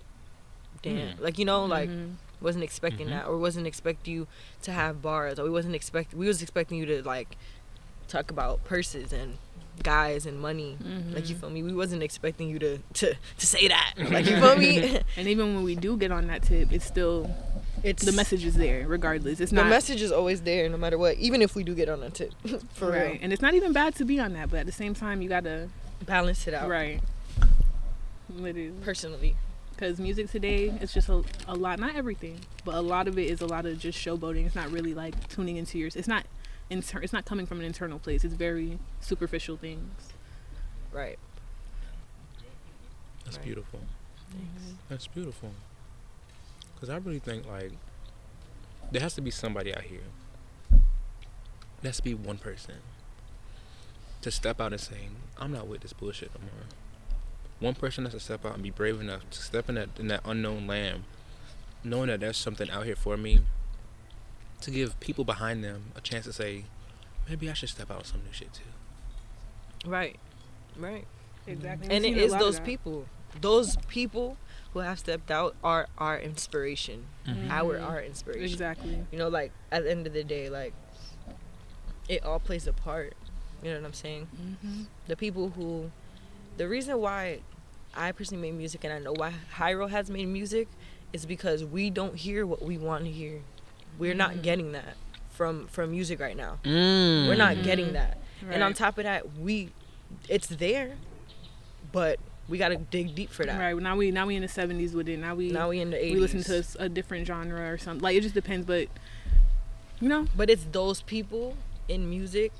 damn 0.83 1.17
Hmm. 1.17 1.23
like 1.23 1.39
you 1.39 1.45
know 1.45 1.65
like 1.65 1.89
Mhm. 1.89 2.15
wasn't 2.41 2.65
expecting 2.65 3.07
Mhm. 3.07 3.11
that 3.11 3.27
or 3.27 3.39
wasn't 3.39 3.67
expect 3.69 4.09
you 4.09 4.27
to 4.62 4.73
have 4.73 5.00
bars 5.00 5.39
or 5.39 5.45
we 5.45 5.50
wasn't 5.50 5.77
expect 5.77 6.12
we 6.12 6.27
was 6.27 6.43
expecting 6.43 6.77
you 6.79 6.87
to 6.87 7.03
like 7.05 7.37
talk 8.11 8.31
about 8.31 8.62
purses 8.64 9.12
and 9.12 9.38
guys 9.83 10.26
and 10.26 10.38
money 10.38 10.76
like 11.14 11.29
you 11.31 11.35
Mhm. 11.37 11.40
feel 11.40 11.49
me 11.50 11.62
we 11.62 11.73
wasn't 11.73 12.02
expecting 12.02 12.50
you 12.50 12.59
to 12.59 12.79
to, 12.93 13.14
to 13.38 13.47
say 13.47 13.67
that 13.69 13.95
like 14.11 14.26
you 14.26 14.37
feel 14.38 14.57
me 14.57 14.99
And 15.17 15.26
even 15.26 15.55
when 15.55 15.64
we 15.64 15.75
do 15.75 15.97
get 15.97 16.11
on 16.12 16.26
that 16.26 16.43
tip, 16.43 16.71
it's 16.73 16.85
still 16.85 17.31
it's 17.83 18.05
the 18.05 18.12
message 18.12 18.45
is 18.45 18.57
there 18.57 18.87
regardless. 18.87 19.40
It's 19.40 19.52
the 19.52 19.57
not 19.62 19.69
message 19.71 20.02
is 20.02 20.12
always 20.12 20.43
there 20.43 20.69
no 20.69 20.76
matter 20.76 20.99
what 20.99 21.17
even 21.17 21.40
if 21.40 21.55
we 21.55 21.64
do 21.64 21.75
get 21.75 21.88
on 21.88 22.02
a 22.02 22.11
tip 22.11 22.33
for 22.75 22.90
right. 22.90 23.12
real 23.12 23.19
And 23.23 23.33
it's 23.33 23.40
not 23.40 23.55
even 23.55 23.73
bad 23.73 23.95
to 23.95 24.05
be 24.05 24.21
on 24.21 24.35
that, 24.35 24.50
but 24.50 24.61
at 24.61 24.67
the 24.67 24.73
same 24.73 24.93
time, 24.95 25.23
you 25.23 25.31
gotta 25.31 25.71
balance 26.05 26.47
it 26.47 26.52
out 26.52 26.69
right. 26.69 27.00
Literally. 28.29 28.73
personally 28.83 29.35
because 29.75 29.99
music 29.99 30.31
today 30.31 30.73
it's 30.81 30.93
just 30.93 31.09
a, 31.09 31.23
a 31.49 31.55
lot 31.55 31.79
not 31.81 31.97
everything 31.97 32.38
but 32.67 32.75
a 32.75 32.81
lot 32.81 33.09
of 33.09 33.19
it 33.19 33.29
is 33.31 33.40
a 33.40 33.47
lot 33.47 33.67
of 33.67 33.79
just 33.79 33.99
showboating 33.99 34.47
it's 34.47 34.55
not 34.55 34.71
really 34.71 34.95
like 34.95 35.14
tuning 35.29 35.57
into 35.57 35.79
yours 35.79 35.97
it's 35.97 36.07
not 36.07 36.25
inter- 36.71 37.00
it's 37.00 37.12
not 37.12 37.25
coming 37.25 37.45
from 37.47 37.59
an 37.61 37.67
internal 37.67 37.99
place 37.99 38.25
it's 38.25 38.35
very 38.35 38.79
superficial 39.00 39.57
things 39.57 40.12
right 40.93 41.19
That's 43.25 43.37
Right. 43.37 43.45
beautiful. 43.45 43.81
That's 44.89 45.07
beautiful. 45.07 45.53
Because 46.75 46.89
I 46.89 46.97
really 46.97 47.21
think 47.21 47.47
like 47.47 47.73
there 48.91 49.00
has 49.03 49.15
to 49.15 49.21
be 49.21 49.31
somebody 49.31 49.73
out 49.75 49.83
here. 49.85 50.00
There 50.71 51.91
has 51.91 51.99
to 51.99 52.03
be 52.03 52.15
one 52.15 52.39
person 52.39 52.77
to 54.23 54.31
step 54.33 54.61
out 54.61 54.73
and 54.73 54.81
say, 54.81 55.11
"I'm 55.39 55.53
not 55.53 55.69
with 55.69 55.83
this 55.83 55.93
bullshit 55.93 56.33
no 56.35 56.41
more." 56.41 56.65
One 57.61 57.75
person 57.75 58.05
has 58.05 58.15
to 58.15 58.21
step 58.21 58.45
out 58.45 58.55
and 58.55 58.62
be 58.65 58.71
brave 58.71 59.00
enough 59.00 59.29
to 59.31 59.43
step 59.43 59.69
in 59.69 59.77
that 59.77 59.91
in 59.99 60.09
that 60.09 60.23
unknown 60.25 60.67
land, 60.67 61.05
knowing 61.85 62.09
that 62.09 62.19
there's 62.21 62.37
something 62.39 62.69
out 62.71 62.85
here 62.87 62.97
for 62.97 63.17
me. 63.17 63.45
To 64.62 64.71
give 64.71 64.99
people 65.00 65.25
behind 65.25 65.64
them 65.64 65.93
a 65.97 66.00
chance 66.00 66.25
to 66.26 66.33
say, 66.33 66.64
"Maybe 67.29 67.49
I 67.50 67.55
should 67.55 67.71
step 67.71 67.90
out 67.90 67.99
with 67.99 68.07
some 68.09 68.23
new 68.25 68.33
shit 68.33 68.52
too." 68.52 68.64
right. 69.88 70.17
Right. 70.76 71.07
Exactly. 71.47 71.88
And 71.95 72.05
it 72.05 72.17
is 72.17 72.33
those 72.37 72.61
people. 72.61 73.07
Those 73.40 73.76
people 73.88 74.37
who 74.73 74.81
have 74.81 74.99
stepped 74.99 75.31
out 75.31 75.57
are 75.64 75.88
our 75.99 76.19
inspiration. 76.19 77.07
Our 77.49 77.79
Mhm. 77.79 77.88
our 77.88 78.02
inspiration. 78.02 78.45
Exactly. 78.45 79.07
You 79.11 79.19
know 79.19 79.29
like 79.29 79.52
at 79.73 79.85
the 79.85 79.90
end 79.90 80.07
of 80.07 80.12
the 80.12 80.23
day 80.25 80.49
like 80.50 80.75
it 82.09 82.23
all 82.25 82.38
plays 82.38 82.67
a 82.67 82.73
part. 82.73 83.14
You 83.62 83.71
know 83.73 83.81
what 83.81 83.87
i'm 83.87 83.93
saying? 83.93 84.26
Mm-hmm. 84.35 84.83
the 85.07 85.17
people 85.17 85.50
who 85.50 85.90
the 86.57 86.67
reason 86.67 86.99
why 86.99 87.40
i 87.95 88.11
personally 88.12 88.50
made 88.50 88.57
music 88.57 88.85
and 88.85 88.93
i 88.93 88.99
know 88.99 89.12
why 89.12 89.35
hyro 89.57 89.88
has 89.90 90.09
made 90.11 90.26
music 90.26 90.67
is 91.12 91.26
because 91.26 91.62
we 91.64 91.90
don't 91.90 92.17
hear 92.17 92.47
what 92.47 92.62
we 92.62 92.79
want 92.79 93.05
to 93.05 93.11
hear 93.11 93.40
we're 93.99 94.14
not 94.14 94.32
Mhm. 94.37 94.42
getting 94.42 94.73
that 94.73 94.97
from 95.30 95.66
from 95.68 95.90
music 95.90 96.20
right 96.20 96.37
now. 96.37 96.59
Mm. 96.64 97.28
we're 97.28 97.35
not 97.37 97.62
getting 97.62 97.92
that. 97.94 98.18
And 98.50 98.62
on 98.62 98.75
top 98.75 98.99
of 98.99 99.04
that 99.04 99.38
we 99.38 99.70
it's 100.28 100.49
there 100.49 100.97
but 101.92 102.18
we 102.49 102.59
gotta 102.59 102.76
dig 102.76 103.14
deep 103.14 103.30
for 103.30 103.44
that. 103.47 103.59
Right 103.59 103.76
now 103.76 103.97
we 103.97 104.11
now 104.11 104.26
we 104.26 104.37
in 104.37 104.42
the 104.42 104.49
70s 104.49 104.92
with 104.92 105.09
it. 105.09 105.18
Now 105.18 105.35
we 105.35 105.50
now 105.50 105.68
we 105.70 105.80
in 105.80 105.90
the 105.90 105.97
80s 105.97 106.14
we 106.14 106.20
listen 106.20 106.42
to 106.44 106.64
a 106.78 106.88
different 106.88 107.26
genre 107.26 107.70
or 107.70 107.78
something. 107.78 108.02
Like 108.02 108.16
it 108.16 108.23
just 108.23 108.35
depends 108.35 108.66
but 108.66 108.88
you 110.00 110.09
know? 110.09 110.26
But 110.37 110.50
it's 110.50 110.66
those 110.73 111.02
people 111.02 111.56
in 111.88 112.09
music 112.09 112.52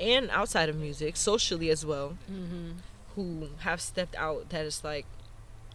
and 0.00 0.30
outside 0.30 0.68
of 0.68 0.76
music 0.76 1.16
socially 1.16 1.70
as 1.70 1.84
well 1.84 2.16
mm-hmm. 2.30 2.72
who 3.16 3.48
have 3.60 3.80
stepped 3.80 4.14
out 4.16 4.48
that 4.50 4.64
is 4.64 4.82
like 4.84 5.06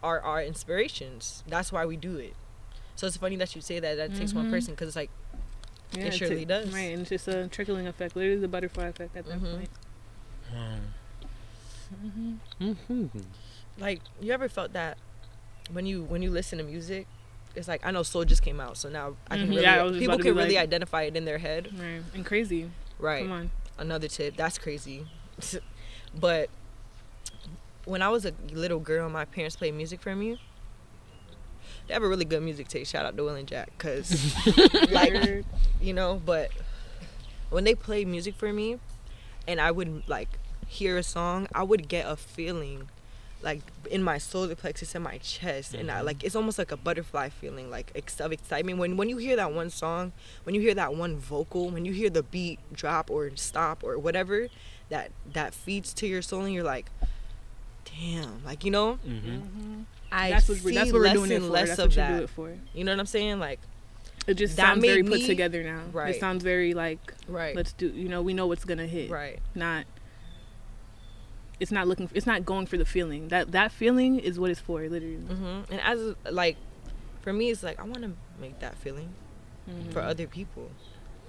are 0.02 0.20
our 0.20 0.42
inspirations. 0.42 1.42
That's 1.46 1.72
why 1.72 1.86
we 1.86 1.96
do 1.96 2.16
it 2.16 2.34
so 2.96 3.06
it's 3.06 3.16
funny 3.16 3.36
that 3.36 3.54
you 3.54 3.60
say 3.60 3.78
that 3.80 3.96
that 3.96 4.14
takes 4.14 4.32
one 4.32 4.46
Mhm. 4.46 4.50
person 4.50 4.74
because 4.74 4.88
it's 4.88 4.96
like 4.96 5.10
yeah, 5.92 6.04
It 6.06 6.14
surely 6.14 6.38
t- 6.40 6.44
does. 6.44 6.72
right 6.72 6.92
and 6.92 7.00
it's 7.02 7.10
just 7.10 7.28
a 7.28 7.46
trickling 7.48 7.86
effect 7.86 8.16
literally 8.16 8.40
the 8.40 8.48
butterfly 8.48 8.86
effect 8.86 9.16
at 9.16 9.26
that 9.26 9.40
Mhm. 9.40 9.54
point 9.56 9.68
mm-hmm. 12.04 12.32
Mm-hmm. 12.60 13.18
like 13.78 14.00
you 14.20 14.32
ever 14.32 14.48
felt 14.48 14.72
that 14.72 14.98
when 15.72 15.86
you 15.86 16.02
when 16.04 16.22
you 16.22 16.30
listen 16.30 16.58
to 16.58 16.64
music 16.64 17.06
it's 17.54 17.68
like 17.68 17.84
i 17.86 17.90
know 17.90 18.02
soul 18.02 18.24
just 18.24 18.42
came 18.42 18.60
out 18.60 18.76
so 18.76 18.88
now 18.88 19.16
i 19.30 19.36
can 19.36 19.46
Mhm. 19.46 19.50
really 19.50 19.62
Yeah, 19.62 19.84
I 19.84 19.90
people 19.98 20.18
can 20.18 20.34
really 20.34 20.54
like- 20.54 20.62
identify 20.64 21.02
it 21.02 21.16
in 21.16 21.24
their 21.24 21.38
head 21.38 21.68
right 21.78 22.02
and 22.14 22.24
crazy 22.26 22.70
right 22.98 23.22
come 23.22 23.32
on 23.32 23.50
another 23.76 24.06
tip. 24.06 24.36
That's 24.36 24.56
crazy. 24.56 25.04
but 26.14 26.48
when 27.86 28.02
I 28.02 28.08
was 28.08 28.24
a 28.24 28.32
little 28.52 28.78
girl, 28.78 29.08
my 29.10 29.24
parents 29.24 29.56
played 29.56 29.74
music 29.74 30.00
for 30.00 30.14
me. 30.14 30.40
They 31.86 31.94
have 31.94 32.02
a 32.02 32.08
really 32.08 32.24
good 32.24 32.42
music 32.42 32.68
taste. 32.68 32.92
Shout 32.92 33.04
out 33.06 33.16
to 33.16 33.22
Will 33.24 33.34
and 33.34 33.46
Jack, 33.48 33.76
cause 33.78 34.34
like 34.90 35.44
you 35.80 35.92
know. 35.92 36.20
But 36.24 36.50
when 37.50 37.64
they 37.64 37.74
play 37.74 38.04
music 38.04 38.34
for 38.34 38.52
me, 38.52 38.78
and 39.46 39.60
I 39.60 39.70
would 39.70 40.08
like 40.08 40.28
hear 40.66 40.96
a 40.98 41.02
song, 41.02 41.46
I 41.54 41.62
would 41.62 41.88
get 41.88 42.06
a 42.08 42.16
feeling 42.16 42.88
like 43.42 43.60
in 43.90 44.02
my 44.02 44.16
solar 44.16 44.54
plexus 44.54 44.94
in 44.94 45.02
my 45.02 45.18
chest 45.18 45.74
and 45.74 45.90
I, 45.90 46.00
Mhm. 46.00 46.04
like 46.06 46.24
it's 46.24 46.34
almost 46.34 46.58
like 46.58 46.72
a 46.72 46.78
butterfly 46.78 47.28
feeling 47.28 47.68
like 47.68 47.92
ex- 47.94 48.18
of 48.18 48.32
excitement 48.32 48.78
when 48.78 48.96
when 48.96 49.10
you 49.10 49.18
hear 49.18 49.36
that 49.36 49.52
one 49.52 49.68
song 49.68 50.12
when 50.44 50.54
you 50.54 50.62
hear 50.62 50.72
that 50.72 50.94
one 50.94 51.18
vocal 51.18 51.68
when 51.68 51.84
you 51.84 51.92
hear 51.92 52.08
the 52.08 52.22
beat 52.22 52.58
drop 52.72 53.10
or 53.10 53.30
stop 53.36 53.84
or 53.84 53.98
whatever 53.98 54.48
that 54.88 55.10
that 55.30 55.52
feeds 55.52 55.92
to 55.92 56.06
your 56.06 56.22
soul 56.22 56.40
and 56.46 56.54
you're 56.54 56.64
like 56.64 56.86
damn 57.84 58.42
like 58.46 58.64
you 58.64 58.70
know 58.70 58.98
Mm-hmm. 59.06 59.28
Mhm. 59.36 59.84
I 60.14 60.30
that's 60.30 60.48
what, 60.48 60.58
see 60.58 60.74
that's 60.74 60.92
what 60.92 61.00
we're 61.02 61.12
doing 61.12 61.30
it 61.32 61.40
for. 61.40 61.46
less 61.48 61.68
that's 61.68 61.78
of 61.80 61.94
that 61.94 62.16
do 62.18 62.22
it 62.24 62.30
for. 62.30 62.52
You 62.72 62.84
know 62.84 62.92
what 62.92 63.00
I'm 63.00 63.06
saying? 63.06 63.38
Like 63.38 63.60
it 64.26 64.34
just 64.34 64.56
sounds 64.56 64.80
very 64.84 65.02
made 65.02 65.10
put 65.12 65.26
together 65.26 65.62
now. 65.62 65.82
Right. 65.92 66.14
it 66.14 66.20
sounds 66.20 66.42
very 66.42 66.72
like 66.74 67.12
right. 67.28 67.54
let's 67.56 67.72
do 67.72 67.88
you 67.88 68.08
know 68.08 68.22
we 68.22 68.32
know 68.34 68.46
what's 68.46 68.64
gonna 68.64 68.86
hit. 68.86 69.10
Right. 69.10 69.38
Not 69.54 69.84
it's 71.60 71.70
not 71.70 71.86
looking 71.86 72.08
For, 72.08 72.16
it's 72.16 72.26
not 72.26 72.44
going 72.44 72.66
for 72.66 72.76
the 72.76 72.84
feeling. 72.84 73.28
That 73.28 73.52
that 73.52 73.72
feeling 73.72 74.18
is 74.18 74.38
what 74.38 74.50
it's 74.50 74.60
for 74.60 74.80
literally. 74.88 75.16
Hmm 75.16 75.60
and 75.70 75.80
as 75.80 76.14
like 76.30 76.56
for 77.22 77.32
me 77.32 77.50
it's 77.50 77.62
like 77.62 77.78
I 77.80 77.84
want 77.84 78.02
to 78.02 78.12
make 78.40 78.58
that 78.60 78.76
feeling 78.76 79.10
for 79.90 80.00
Mhm. 80.00 80.04
other 80.08 80.26
people. 80.26 80.70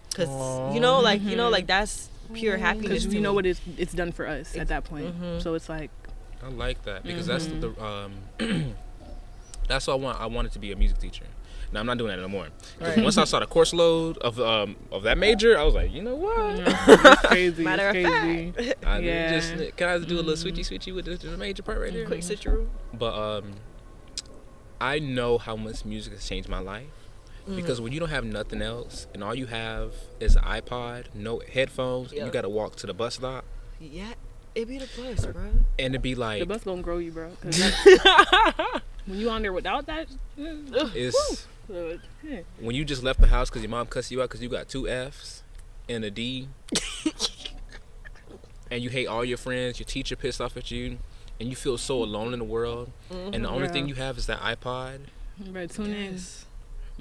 Because 0.10 0.74
you 0.74 0.80
know 0.80 1.00
like 1.00 1.22
you 1.22 1.36
know 1.36 1.50
like 1.50 1.68
that's 1.68 2.10
pure 2.34 2.58
happiness 2.58 3.04
because 3.04 3.14
you 3.14 3.22
know 3.22 3.34
what 3.34 3.46
it's 3.46 3.62
it's 3.78 3.94
done 3.94 4.12
for 4.12 4.26
us 4.28 4.52
Ex- 4.52 4.58
at 4.58 4.68
that 4.70 4.84
point. 4.86 5.20
Mhm. 5.22 5.42
so 5.42 5.54
it's 5.54 5.70
like 5.70 5.92
I 6.44 6.50
like 6.50 6.84
that 6.84 7.04
because 7.04 7.28
that's 7.28 7.48
Mhm. 7.48 7.62
the 7.62 7.84
um, 7.84 8.14
that's 9.68 9.88
what 9.88 9.94
I 9.94 9.98
want. 9.98 10.22
I 10.22 10.26
wanted 10.28 10.52
to 10.54 10.60
be 10.60 10.72
a 10.72 10.76
music 10.76 11.00
teacher. 11.00 11.26
Now 11.72 11.80
I'm 11.80 11.86
not 11.88 11.98
doing 11.98 12.16
that 12.16 12.22
no 12.22 12.28
more. 12.28 12.48
'Cause 12.80 12.96
Right. 12.96 13.04
Once 13.04 13.18
I 13.18 13.24
saw 13.24 13.40
the 13.40 13.48
course 13.48 13.74
load 13.74 14.18
of 14.20 14.40
um 14.40 14.76
of 14.92 15.04
that 15.04 15.18
major, 15.18 15.58
I 15.58 15.64
was 15.64 15.74
like, 15.74 15.92
you 15.92 16.02
know 16.04 16.16
what? 16.16 16.60
it's 16.60 17.22
crazy 17.28 17.64
Matter 17.64 17.88
of 17.90 17.96
fact 17.96 18.86
I 18.86 19.00
Yeah. 19.00 19.30
just 19.40 19.76
can 19.76 19.90
I 19.90 19.98
just 19.98 20.08
do 20.08 20.16
a 20.16 20.22
little 20.22 20.34
Mhm. 20.34 20.54
switchy 20.54 20.60
switchy 20.70 20.94
with 20.94 21.06
the, 21.06 21.16
the 21.18 21.38
major 21.38 21.64
part 21.64 21.80
right 21.80 21.92
there? 21.92 22.06
quick 22.06 22.20
switcheroo 22.22 22.68
But 22.94 23.14
um, 23.16 23.54
I 24.80 25.00
know 25.00 25.38
how 25.38 25.56
much 25.56 25.84
music 25.86 26.14
has 26.14 26.28
changed 26.28 26.50
my 26.50 26.60
life 26.60 26.88
Mm. 27.48 27.56
because 27.56 27.80
when 27.80 27.94
you 27.94 28.00
don't 28.00 28.10
have 28.10 28.26
nothing 28.26 28.60
else 28.62 29.06
and 29.14 29.24
all 29.24 29.36
you 29.36 29.46
have 29.46 29.94
is 30.20 30.36
an 30.36 30.42
iPod, 30.44 31.06
no 31.14 31.42
headphones, 31.54 32.12
Yeah. 32.12 32.26
you 32.26 32.32
got 32.32 32.42
to 32.42 32.50
walk 32.50 32.76
to 32.78 32.88
the 32.88 32.94
bus 32.94 33.16
stop, 33.16 33.46
yeah 33.80 34.14
it 34.56 34.68
be 34.68 34.78
the 34.78 34.90
bus 34.98 35.26
bro 35.26 35.44
and 35.78 35.94
it'd 35.94 36.02
be 36.02 36.16
like 36.16 36.40
the 36.40 36.46
bus 36.46 36.64
gonna 36.64 36.82
grow 36.82 36.98
you 36.98 37.12
bro. 37.12 37.30
when 39.06 39.20
you 39.20 39.30
on 39.30 39.42
there 39.42 39.54
without 39.54 39.86
that 39.86 40.08
it's. 40.38 41.48
yeah. 41.68 42.40
when 42.60 42.76
you 42.76 42.86
just 42.86 43.04
left 43.04 43.20
the 43.20 43.28
house 43.28 43.50
because 43.50 43.62
your 43.62 43.70
mom 43.70 43.88
cussed 43.88 44.12
you 44.12 44.22
out 44.22 44.30
because 44.30 44.42
you 44.42 44.50
got 44.50 44.70
two 44.70 44.88
F's 44.88 45.44
and 45.88 46.04
a 46.04 46.12
D, 46.12 46.48
and 48.72 48.82
you 48.82 48.90
hate 48.90 49.08
all 49.08 49.24
your 49.24 49.38
friends, 49.38 49.80
your 49.80 49.86
teacher 49.86 50.16
pissed 50.16 50.42
off 50.42 50.58
at 50.58 50.72
you, 50.72 50.98
and 51.40 51.50
you 51.50 51.56
feel 51.56 51.78
so 51.78 52.02
alone 52.02 52.34
in 52.34 52.40
the 52.40 52.46
world, 52.46 52.92
and 53.10 53.46
the 53.46 53.50
only 53.50 53.66
mm-hmm. 53.66 53.74
thing 53.74 53.88
you 53.88 53.96
have 53.96 54.18
is 54.18 54.26
that 54.28 54.40
iPod. 54.40 55.02
Bro, 55.38 55.68
tune 55.68 55.94
in 55.94 56.20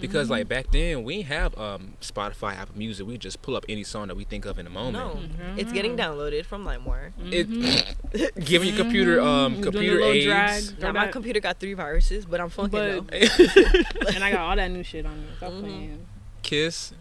Because 0.01 0.27
Mhm. 0.27 0.31
like 0.31 0.49
back 0.49 0.73
then 0.73 1.05
we 1.05 1.23
have 1.23 1.57
um, 1.57 1.95
Spotify, 2.01 2.57
Apple 2.57 2.77
Music. 2.77 3.07
We 3.07 3.17
just 3.17 3.43
pull 3.43 3.55
up 3.57 3.65
any 3.69 3.85
song 3.85 4.09
that 4.09 4.17
we 4.17 4.25
think 4.25 4.45
of 4.45 4.59
in 4.59 4.67
a 4.67 4.71
moment. 4.71 4.95
no 4.97 5.21
Mhm. 5.21 5.59
it's 5.59 5.73
getting 5.73 5.97
downloaded 5.97 6.45
from 6.47 6.65
LimeWire 6.65 7.13
It 7.31 7.49
Mhm. 7.51 8.45
giving 8.45 8.69
your 8.69 8.77
computer 8.77 9.21
um. 9.21 9.63
Computer 9.63 10.01
aids. 10.01 10.27
drag. 10.27 10.81
now 10.81 10.91
my 10.93 11.05
that- 11.05 11.13
computer 11.13 11.39
got 11.41 11.61
three 11.61 11.75
viruses 11.75 12.27
but 12.27 12.41
I'm 12.41 12.51
funking 12.51 13.05
But- 13.07 13.11
though 13.11 14.09
and 14.15 14.25
I 14.25 14.33
got 14.33 14.41
all 14.41 14.57
that 14.57 14.71
new 14.71 14.83
shit 14.83 15.07
on 15.07 15.21
me. 15.21 15.27
Stop 15.37 15.53
Mhm. 15.53 15.61
playing. 15.61 16.07
Kiss 16.43 16.93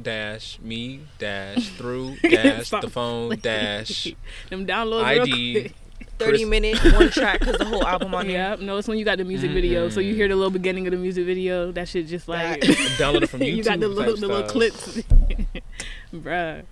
dash 0.00 0.58
me 0.62 1.00
dash 1.18 1.70
through 1.70 2.16
dash 2.22 2.68
the 2.70 2.88
phone 2.90 3.36
dash 3.40 4.06
Them 4.50 4.66
downloads 4.66 5.10
real 5.10 5.22
ID 5.22 5.72
quick. 6.18 6.28
thirty 6.28 6.38
Chris- 6.44 6.48
minute 6.50 6.94
one 6.94 7.10
track 7.10 7.40
because 7.40 7.58
the 7.58 7.64
whole 7.64 7.86
album 7.86 8.14
on 8.14 8.26
there. 8.28 8.50
Yep. 8.50 8.60
No, 8.60 8.76
it's 8.76 8.86
when 8.88 8.98
you 8.98 9.04
got 9.04 9.18
the 9.18 9.24
music 9.24 9.50
video. 9.52 9.88
So 9.88 10.00
you 10.00 10.14
hear 10.14 10.28
the 10.28 10.36
little 10.36 10.50
beginning 10.50 10.86
of 10.86 10.90
the 10.92 10.96
music 10.98 11.24
video. 11.26 11.72
That 11.72 11.88
shit 11.88 12.06
just 12.06 12.28
like 12.28 12.60
That- 12.60 12.70
Download 12.98 13.22
it 13.22 13.28
from 13.28 13.40
YouTube. 13.40 13.56
you 13.56 13.64
got 13.64 13.80
the 13.80 13.88
little 13.88 14.16
the 14.16 14.26
little 14.26 14.48
clips. 14.48 15.02
Bruh. 16.14 16.64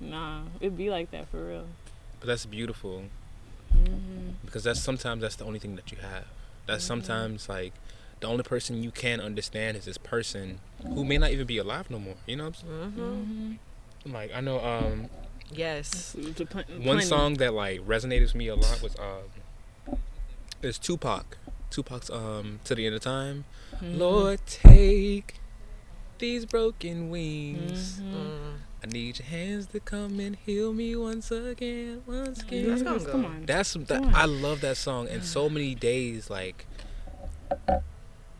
Nah, 0.00 0.40
it'd 0.60 0.76
be 0.76 0.90
like 0.90 1.10
that 1.10 1.28
for 1.28 1.44
real. 1.44 1.66
But 2.20 2.26
that's 2.28 2.46
beautiful 2.46 3.04
Mm-hmm. 3.72 4.30
because 4.44 4.64
that's 4.64 4.80
sometimes 4.80 5.22
that's 5.22 5.36
the 5.36 5.44
only 5.44 5.60
thing 5.60 5.76
that 5.76 5.92
you 5.92 5.98
have. 5.98 6.24
That's 6.66 6.82
sometimes 6.84 7.48
like 7.48 7.72
the 8.18 8.26
only 8.26 8.42
person 8.42 8.82
you 8.82 8.90
can 8.90 9.20
understand 9.20 9.76
is 9.76 9.84
this 9.84 9.96
person 9.96 10.58
who 10.82 11.04
may 11.04 11.18
not 11.18 11.30
even 11.30 11.46
be 11.46 11.56
alive 11.58 11.88
no 11.88 12.00
more. 12.00 12.16
You 12.26 12.36
know 12.36 12.44
what 12.48 12.62
I'm 12.68 12.92
saying? 12.96 13.58
Like 14.12 14.34
I 14.34 14.40
know 14.40 14.58
um 14.60 15.08
Yes. 15.52 16.14
It's 16.18 16.40
a 16.40 16.46
pl- 16.46 16.62
one 16.82 17.00
song 17.02 17.34
that 17.34 17.54
like 17.54 17.80
resonated 17.86 18.22
with 18.22 18.34
me 18.34 18.48
a 18.48 18.54
lot 18.54 18.80
was 18.82 18.94
um 18.98 19.96
is 20.62 20.78
Tupac. 20.78 21.38
Tupac's 21.70 22.10
um 22.10 22.60
to 22.64 22.74
the 22.74 22.86
end 22.86 22.94
of 22.94 23.00
time. 23.02 23.44
Mhm. 23.82 23.98
Lord 23.98 24.40
take 24.46 25.36
these 26.18 26.44
broken 26.46 27.10
wings. 27.10 28.00
Mhm. 28.00 28.12
Mm. 28.12 28.56
I 28.82 28.86
need 28.86 29.18
your 29.18 29.26
hands 29.28 29.66
to 29.68 29.80
come 29.80 30.18
and 30.20 30.36
heal 30.36 30.72
me 30.72 30.96
once 30.96 31.30
again, 31.30 32.02
once 32.06 32.42
again. 32.42 32.68
That's 32.68 32.82
gonna 32.82 33.04
Come 33.04 33.24
on. 33.26 33.44
That's 33.44 33.74
that, 33.74 33.88
Come 33.88 34.06
on. 34.06 34.14
I 34.14 34.24
love 34.24 34.62
that 34.62 34.76
song, 34.78 35.06
and 35.08 35.22
so 35.24 35.48
many 35.50 35.74
days 35.74 36.30
like 36.30 36.66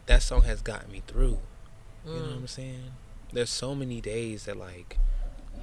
that 0.07 0.23
song 0.23 0.43
has 0.43 0.62
gotten 0.62 0.90
me 0.90 1.02
through. 1.07 1.38
You 2.07 2.12
know 2.14 2.21
what 2.23 2.31
I'm 2.37 2.47
saying? 2.47 2.93
There's 3.33 3.50
so 3.50 3.75
many 3.75 4.00
days 4.00 4.45
that 4.47 4.57
like 4.57 4.99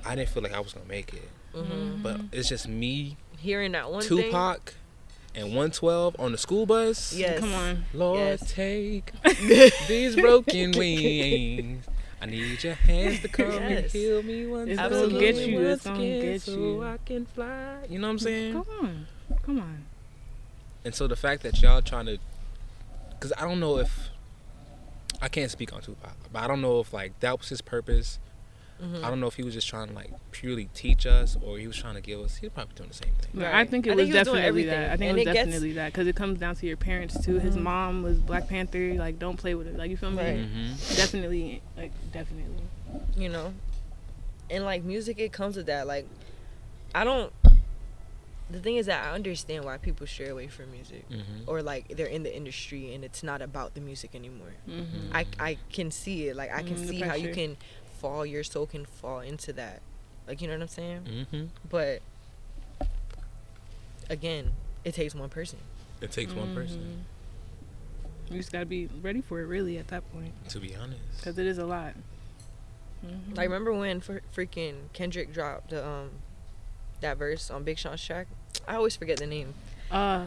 I 0.06 0.16
didn't 0.16 0.30
feel 0.30 0.44
like 0.44 0.54
I 0.54 0.60
was 0.60 0.74
gonna 0.74 0.86
make 0.88 1.14
it, 1.14 1.30
hmm 1.54 2.02
but 2.02 2.22
it's 2.32 2.50
just 2.50 2.68
me, 2.68 3.18
Hearing 3.40 3.72
that 3.74 3.92
one 3.92 4.02
thing. 4.02 4.24
Tupac, 4.24 4.74
and 5.36 5.48
112 5.48 6.16
on 6.20 6.32
the 6.32 6.38
school 6.38 6.66
bus. 6.66 7.14
Yes. 7.14 7.40
Come 7.40 7.54
on. 7.54 7.86
Lord, 7.94 8.18
Yes. 8.18 8.52
take 8.54 9.12
these 9.88 10.16
broken 10.16 10.72
wings. 10.72 11.86
I 12.20 12.26
need 12.26 12.64
your 12.64 12.74
hands 12.74 13.20
to 13.20 13.28
come 13.28 13.46
and 13.46 13.84
Yes. 13.84 13.92
heal 13.92 14.24
me 14.24 14.48
once 14.48 14.72
It's 14.72 14.82
gonna 14.82 15.20
get 15.20 15.36
you, 15.36 15.60
it's 15.60 15.86
once 15.86 15.98
gonna 15.98 16.04
again, 16.14 16.20
get 16.34 16.42
so 16.42 16.52
you. 16.56 16.84
I 16.84 16.98
can 17.06 17.26
fly. 17.28 17.86
You 17.88 18.00
know 18.00 18.08
what 18.08 18.12
I'm 18.14 18.20
saying? 18.20 18.54
Come 18.54 18.66
on. 18.82 19.08
Come 19.44 19.60
on. 19.60 19.86
And 20.84 20.96
so 20.96 21.06
the 21.08 21.16
fact 21.16 21.44
that 21.44 21.62
y'all 21.62 21.82
trying 21.82 22.08
to, 22.08 22.18
because 23.12 23.34
I 23.38 23.42
don't 23.42 23.60
know 23.60 23.78
if 23.78 24.10
I 25.22 25.28
can't 25.28 25.52
speak 25.52 25.74
on 25.74 25.82
Tupac, 25.82 26.16
but 26.32 26.40
I 26.42 26.48
don't 26.48 26.62
know 26.62 26.80
if 26.80 26.92
like 26.94 27.20
that 27.20 27.38
was 27.38 27.50
his 27.50 27.62
purpose. 27.62 28.18
Mhm. 28.82 29.04
I 29.04 29.10
don't 29.10 29.20
know 29.20 29.28
if 29.28 29.36
he 29.36 29.44
was 29.44 29.54
just 29.56 29.68
trying 29.68 29.88
to 29.88 29.94
like 29.96 30.12
purely 30.32 30.66
teach 30.74 31.06
us, 31.08 31.36
or 31.42 31.58
he 31.58 31.66
was 31.68 31.76
trying 31.78 31.96
to 31.96 32.02
give 32.02 32.20
us. 32.20 32.36
He 32.38 32.46
was 32.46 32.54
probably 32.54 32.76
doing 32.76 32.90
the 32.90 32.96
same 32.96 33.14
thing. 33.22 33.32
But 33.34 33.54
I 33.54 33.66
think 33.66 33.88
it 33.88 33.92
I 33.92 33.96
was 33.96 34.04
think 34.04 34.14
he 34.14 34.18
was 34.20 34.28
definitely 34.28 34.64
that. 34.66 34.92
I 34.92 34.98
think 34.98 35.10
And 35.10 35.20
it 35.20 35.22
was 35.22 35.22
it 35.22 35.34
gets- 35.34 35.46
definitely 35.48 35.74
that 35.74 35.94
because 35.94 36.08
it 36.08 36.16
comes 36.16 36.40
down 36.40 36.56
to 36.56 36.66
your 36.68 36.78
parents 36.78 37.20
too. 37.26 37.40
His 37.40 37.56
Mhm. 37.58 37.62
mom 37.64 38.04
was 38.04 38.20
Black 38.20 38.48
Panther. 38.48 38.94
Like, 38.94 39.18
don't 39.20 39.38
play 39.38 39.56
with 39.56 39.68
it. 39.68 39.78
Like, 39.78 39.90
you 39.90 39.98
feel 39.98 40.12
me? 40.12 40.18
Right. 40.24 40.38
Mm-hmm. 40.38 40.96
Definitely, 40.96 41.62
like, 41.76 41.92
definitely. 42.12 42.64
you 43.18 43.30
know 43.30 43.54
and 44.50 44.64
like 44.64 44.82
music 44.84 45.20
it 45.20 45.34
comes 45.34 45.58
with 45.58 45.66
that 45.66 45.86
like 45.88 46.08
i 46.96 47.04
don't 47.04 47.34
the 48.50 48.60
thing 48.62 48.78
is 48.78 48.86
that 48.86 49.04
i 49.04 49.12
understand 49.14 49.66
why 49.66 49.76
people 49.78 50.08
stray 50.08 50.30
away 50.30 50.48
from 50.48 50.72
music 50.72 51.04
Mm-hmm. 51.10 51.44
or 51.50 51.62
like 51.62 51.90
they're 51.98 52.06
in 52.08 52.24
the 52.24 52.34
industry 52.34 52.94
and 52.94 53.04
it's 53.04 53.24
not 53.24 53.42
about 53.42 53.74
the 53.74 53.82
music 53.82 54.16
anymore 54.16 54.54
Mm-hmm. 54.70 55.12
i 55.14 55.26
i 55.40 55.58
can 55.72 55.92
see 55.92 56.30
it 56.30 56.36
like 56.38 56.50
i 56.54 56.64
can 56.64 56.76
Mm, 56.78 56.82
the 56.82 56.88
see 56.88 57.00
how 57.02 57.16
you 57.16 57.34
can 57.34 57.58
fall 58.00 58.26
your 58.26 58.44
soul 58.44 58.66
can 58.66 58.86
fall 58.86 59.20
into 59.20 59.52
that 59.54 59.82
like 60.28 60.42
you 60.42 60.48
know 60.48 60.54
what 60.54 60.62
i'm 60.62 60.68
saying 60.68 61.02
Mm-hmm. 61.32 61.46
but 61.70 62.02
again 64.10 64.52
it 64.84 64.94
takes 64.94 65.14
one 65.16 65.30
person 65.30 65.60
It 66.02 66.12
takes 66.12 66.34
one 66.34 66.54
person, 66.54 66.80
Mm-hmm. 66.80 68.34
You 68.34 68.40
just 68.40 68.52
gotta 68.52 68.66
be 68.66 68.90
ready 69.02 69.22
for 69.22 69.40
it, 69.40 69.46
really, 69.46 69.78
at 69.78 69.88
that 69.88 70.04
point, 70.12 70.34
to 70.50 70.60
be 70.60 70.76
honest. 70.76 71.00
because 71.16 71.38
it 71.40 71.46
is 71.46 71.58
a 71.60 71.66
lot. 71.66 71.94
Mhm. 73.06 73.38
like 73.38 73.46
remember 73.46 73.72
when 73.74 74.02
fr- 74.02 74.26
freaking 74.36 74.92
kendrick 74.92 75.32
dropped 75.34 75.70
the 75.70 75.86
um 75.86 76.10
that 77.02 77.16
verse 77.18 77.50
on 77.52 77.64
big 77.64 77.78
sean's 77.78 78.04
track 78.04 78.26
i 78.68 78.76
always 78.76 78.96
forget 78.98 79.18
the 79.20 79.28
name 79.28 79.54
Uh, 79.92 80.26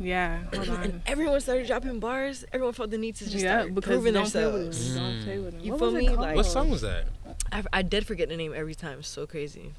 yeah. 0.00 0.42
Hold 0.54 0.68
on. 0.70 0.82
and 0.82 1.02
everyone 1.06 1.40
started 1.40 1.66
dropping 1.66 1.98
bars. 2.00 2.44
Everyone 2.52 2.74
felt 2.74 2.90
the 2.90 2.98
need 2.98 3.16
to 3.16 3.24
just 3.24 3.36
yeah, 3.44 3.58
start 3.60 3.74
because 3.74 3.88
proving 3.96 4.14
don't 4.14 4.30
play 4.30 4.44
with 4.46 4.54
themselves. 4.64 4.94
them. 4.94 5.02
Don't 5.04 5.12
Mm. 5.20 5.24
play 5.24 5.38
with 5.38 5.52
them. 5.54 5.60
You 5.64 5.72
what 5.72 5.80
feel 5.80 5.90
me? 5.92 6.08
Like- 6.10 6.36
What 6.36 6.46
song 6.46 6.70
was 6.70 6.80
that? 6.82 7.06
I, 7.52 7.64
I 7.72 7.82
did 7.82 8.06
forget 8.06 8.28
the 8.28 8.36
name 8.36 8.52
every 8.54 8.74
time. 8.74 9.02
So 9.02 9.26
crazy. 9.26 9.72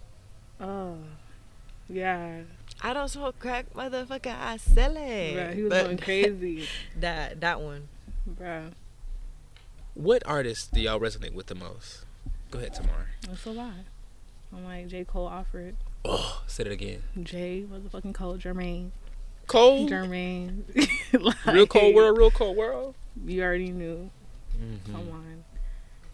Oh, 0.60 0.98
yeah. 1.88 2.42
I 2.82 2.94
don't 2.94 3.08
smoke 3.10 3.40
crack, 3.40 3.74
motherfucker. 3.74 4.36
I 4.40 4.58
sell 4.58 4.96
it. 4.96 5.36
Bruh, 5.36 5.54
he 5.56 5.64
was 5.64 5.70
But 5.70 5.84
going 5.86 5.98
crazy, 5.98 6.68
That 7.00 7.40
that 7.42 7.62
one. 7.62 7.88
bruh. 8.30 8.72
What 9.96 10.24
artists 10.26 10.68
do 10.68 10.80
y'all 10.80 11.00
resonate 11.00 11.34
with 11.34 11.48
the 11.48 11.56
most? 11.56 12.06
Go 12.52 12.60
ahead, 12.60 12.74
Tamar. 12.74 13.08
That's 13.28 13.46
a 13.46 13.52
lot. 13.52 13.74
I'm 14.54 14.64
like 14.66 14.88
J 14.88 15.04
Cole 15.04 15.28
offered. 15.28 15.76
Oh, 16.06 16.42
said 16.48 16.68
it 16.68 16.72
again. 16.72 17.04
J 17.22 17.66
motherfucking 17.72 18.14
Cole 18.14 18.38
Jermaine. 18.38 18.92
Cold, 19.50 19.90
Jermaine. 19.90 20.64
real 21.54 21.68
cold 21.68 21.96
world, 21.96 22.18
real 22.18 22.32
cold 22.32 22.56
world. 22.56 22.96
You 23.26 23.44
already 23.44 23.72
knew. 23.72 24.10
Mm-hmm. 24.58 24.92
Come 24.94 25.10
on. 25.12 25.44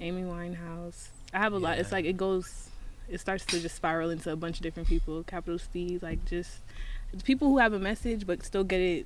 Amy 0.01 0.23
Winehouse. 0.23 1.09
I 1.33 1.39
have 1.39 1.53
a 1.53 1.57
lot. 1.59 1.77
It's 1.77 1.91
like 1.91 2.05
it 2.05 2.17
goes 2.17 2.69
it 3.07 3.19
starts 3.19 3.45
to 3.45 3.59
just 3.59 3.75
spiral 3.75 4.09
into 4.09 4.31
a 4.31 4.35
bunch 4.35 4.57
of 4.57 4.63
different 4.63 4.87
people. 4.87 5.21
Capital 5.23 5.59
Steez, 5.59 6.01
like 6.01 6.23
just 6.25 6.61
people 7.23 7.49
who 7.49 7.59
have 7.59 7.73
a 7.73 7.79
message 7.79 8.25
but 8.25 8.43
still 8.43 8.63
get 8.63 8.81
it 8.81 9.05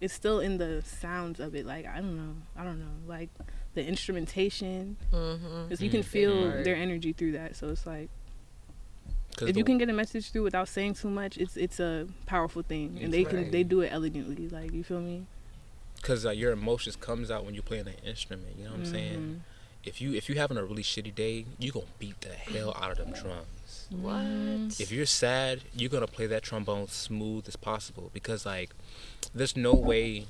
it's 0.00 0.12
still 0.14 0.40
in 0.40 0.58
the 0.58 0.82
sounds 0.82 1.40
of 1.40 1.54
it. 1.54 1.64
Like 1.66 1.86
I 1.86 1.96
don't 1.96 2.16
know. 2.16 2.34
I 2.56 2.62
don't 2.64 2.78
know. 2.78 2.92
Like 3.08 3.30
the 3.74 3.84
instrumentation. 3.84 4.96
Mm-hmm. 5.12 5.64
Because 5.64 5.80
you 5.82 5.90
can 5.90 6.00
Mm. 6.02 6.04
feel 6.04 6.48
Right. 6.50 6.64
their 6.64 6.76
energy 6.76 7.12
through 7.14 7.32
that. 7.32 7.56
So 7.56 7.68
it's 7.70 7.86
like 7.86 8.08
'Cause 8.08 8.25
if 9.42 9.54
the- 9.54 9.58
you 9.58 9.64
can 9.64 9.78
get 9.78 9.88
a 9.88 9.92
message 9.92 10.30
through 10.30 10.42
without 10.44 10.68
saying 10.68 10.94
too 10.94 11.10
much, 11.10 11.36
it's 11.38 11.56
it's 11.56 11.78
a 11.80 12.06
powerful 12.26 12.62
thing, 12.62 12.98
and 13.02 13.12
they 13.12 13.24
can 13.24 13.50
they 13.50 13.62
do 13.62 13.80
it 13.82 13.90
elegantly. 13.92 14.48
Like 14.48 14.72
you 14.72 14.82
feel 14.84 15.00
me? 15.00 15.26
because 15.96 16.24
uh, 16.26 16.30
your 16.30 16.52
emotions 16.52 16.94
comes 16.94 17.30
out 17.30 17.44
when 17.44 17.54
you're 17.54 17.62
playing 17.64 17.88
an 17.88 17.94
instrument. 18.04 18.50
You 18.58 18.64
know 18.64 18.70
what 18.72 18.80
I'm 18.80 18.86
saying? 18.86 19.18
Mhm. 19.18 19.40
If 19.84 20.00
you 20.00 20.14
if 20.14 20.28
you 20.28 20.34
having 20.36 20.56
a 20.56 20.64
really 20.64 20.82
shitty 20.82 21.14
day, 21.14 21.46
you 21.58 21.72
gonna 21.72 21.86
beat 21.98 22.20
the 22.20 22.28
hell 22.34 22.76
out 22.80 22.90
of 22.92 22.98
them 22.98 23.12
drums. 23.12 23.86
What? 23.90 24.80
If 24.80 24.92
you're 24.92 25.06
sad, 25.06 25.62
you're 25.74 25.90
gonna 25.90 26.06
play 26.06 26.26
that 26.26 26.42
trombone 26.42 26.88
smooth 26.88 27.48
as 27.48 27.56
possible 27.56 28.10
because 28.12 28.44
like, 28.46 28.70
there's 29.34 29.56
no 29.56 29.74
way, 29.74 30.26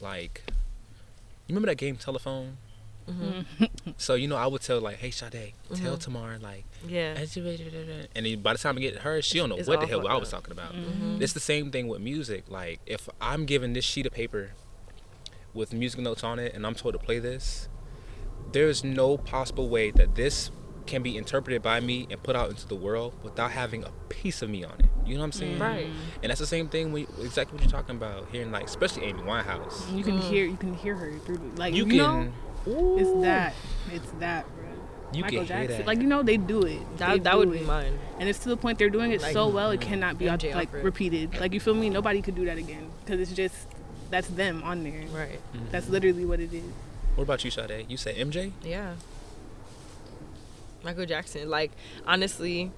like, 0.00 0.42
you 1.46 1.54
remember 1.54 1.66
that 1.68 1.76
game 1.78 1.96
Telephone? 1.96 2.56
Mm-hmm. 3.08 3.90
So 3.96 4.14
you 4.14 4.28
know 4.28 4.36
I 4.36 4.46
would 4.46 4.62
tell 4.62 4.80
like, 4.80 4.96
hey 4.96 5.10
Sade, 5.10 5.52
tell 5.74 5.96
Mhm. 5.96 6.00
Tamar 6.00 6.38
like, 6.38 6.64
Yeah. 6.86 7.14
and 7.16 8.26
then 8.26 8.40
by 8.42 8.52
the 8.52 8.58
time 8.58 8.76
I 8.76 8.80
get 8.80 8.98
her, 8.98 9.20
she 9.22 9.38
don't 9.38 9.48
know 9.48 9.56
It's 9.56 9.68
what 9.68 9.80
the 9.80 9.86
hell 9.86 10.06
I 10.06 10.14
was 10.16 10.32
up. 10.32 10.42
talking 10.42 10.52
about. 10.52 10.74
Mhm. 10.74 11.20
It's 11.20 11.32
the 11.32 11.40
same 11.40 11.70
thing 11.70 11.88
with 11.88 12.00
music. 12.00 12.44
Like 12.48 12.80
if 12.86 13.08
I'm 13.20 13.46
given 13.46 13.72
this 13.72 13.84
sheet 13.84 14.06
of 14.06 14.12
paper 14.12 14.52
with 15.54 15.72
music 15.72 16.00
notes 16.00 16.22
on 16.22 16.38
it 16.38 16.54
and 16.54 16.66
I'm 16.66 16.74
told 16.74 16.94
to 16.94 16.98
play 16.98 17.18
this, 17.18 17.68
there's 18.52 18.82
no 18.84 19.16
possible 19.16 19.68
way 19.68 19.90
that 19.90 20.14
this 20.14 20.50
can 20.86 21.02
be 21.02 21.16
interpreted 21.16 21.62
by 21.62 21.78
me 21.78 22.06
and 22.10 22.20
put 22.22 22.34
out 22.34 22.48
into 22.50 22.66
the 22.66 22.74
world 22.74 23.14
without 23.22 23.52
having 23.52 23.84
a 23.84 23.90
piece 24.08 24.42
of 24.42 24.50
me 24.50 24.64
on 24.64 24.74
it. 24.80 24.86
You 25.06 25.14
know 25.14 25.20
what 25.20 25.26
I'm 25.26 25.32
saying? 25.32 25.58
Right. 25.58 25.86
And 26.22 26.30
that's 26.30 26.40
the 26.40 26.46
same 26.46 26.68
thing 26.68 26.90
when 26.92 27.06
exactly 27.20 27.54
what 27.54 27.62
you're 27.62 27.70
talking 27.70 27.96
about 27.96 28.28
hearing 28.32 28.50
like 28.50 28.64
especially 28.64 29.04
Amy 29.04 29.22
Winehouse. 29.22 29.94
You 29.96 30.02
can 30.02 30.18
hear 30.18 30.44
you 30.46 30.56
can 30.56 30.74
hear 30.74 30.94
her 30.96 31.18
through 31.20 31.40
like 31.56 31.74
You 31.74 31.84
you, 31.84 31.86
can 31.90 31.96
know 31.98 32.32
it's 32.66 33.22
that 33.22 33.54
it's 33.92 34.10
that 34.20 34.44
bro. 34.56 34.64
You 35.12 35.22
Michael 35.22 35.38
can 35.38 35.46
Jackson, 35.46 35.78
that. 35.78 35.86
like 35.86 35.98
you 35.98 36.06
know 36.06 36.22
they 36.22 36.36
do 36.36 36.60
it. 36.62 36.78
They 36.96 36.96
That, 36.98 37.24
that 37.24 37.36
would 37.38 37.50
do 37.52 37.58
be 37.58 37.64
mine. 37.64 37.98
And 38.18 38.28
it's 38.28 38.38
to 38.40 38.48
the 38.48 38.56
point 38.56 38.78
they're 38.78 38.90
doing 38.90 39.10
it 39.12 39.20
Like, 39.22 39.32
so 39.32 39.48
well 39.48 39.70
it 39.70 39.80
cannot 39.80 40.18
be 40.18 40.26
MJ 40.26 40.54
like 40.54 40.68
Alfred. 40.68 40.84
repeated. 40.84 41.40
Like 41.40 41.52
you 41.52 41.60
feel 41.60 41.74
me? 41.74 41.90
Nobody 41.90 42.22
could 42.22 42.36
do 42.36 42.44
that 42.44 42.58
again 42.58 42.90
because 43.04 43.20
it's 43.20 43.32
just 43.32 43.66
that's 44.10 44.28
them 44.28 44.62
on 44.62 44.84
there. 44.84 45.04
Right. 45.12 45.40
That's 45.70 45.88
literally 45.88 46.24
what 46.24 46.38
it 46.40 46.52
is. 46.52 46.64
What 47.16 47.24
about 47.24 47.44
you, 47.44 47.50
Sade? 47.50 47.86
You 47.88 47.96
say 47.96 48.14
MJ? 48.14 48.52
Yeah. 48.62 48.94
Michael 50.82 51.06
Jackson. 51.06 51.48
Like 51.50 51.72
honestly, 52.06 52.70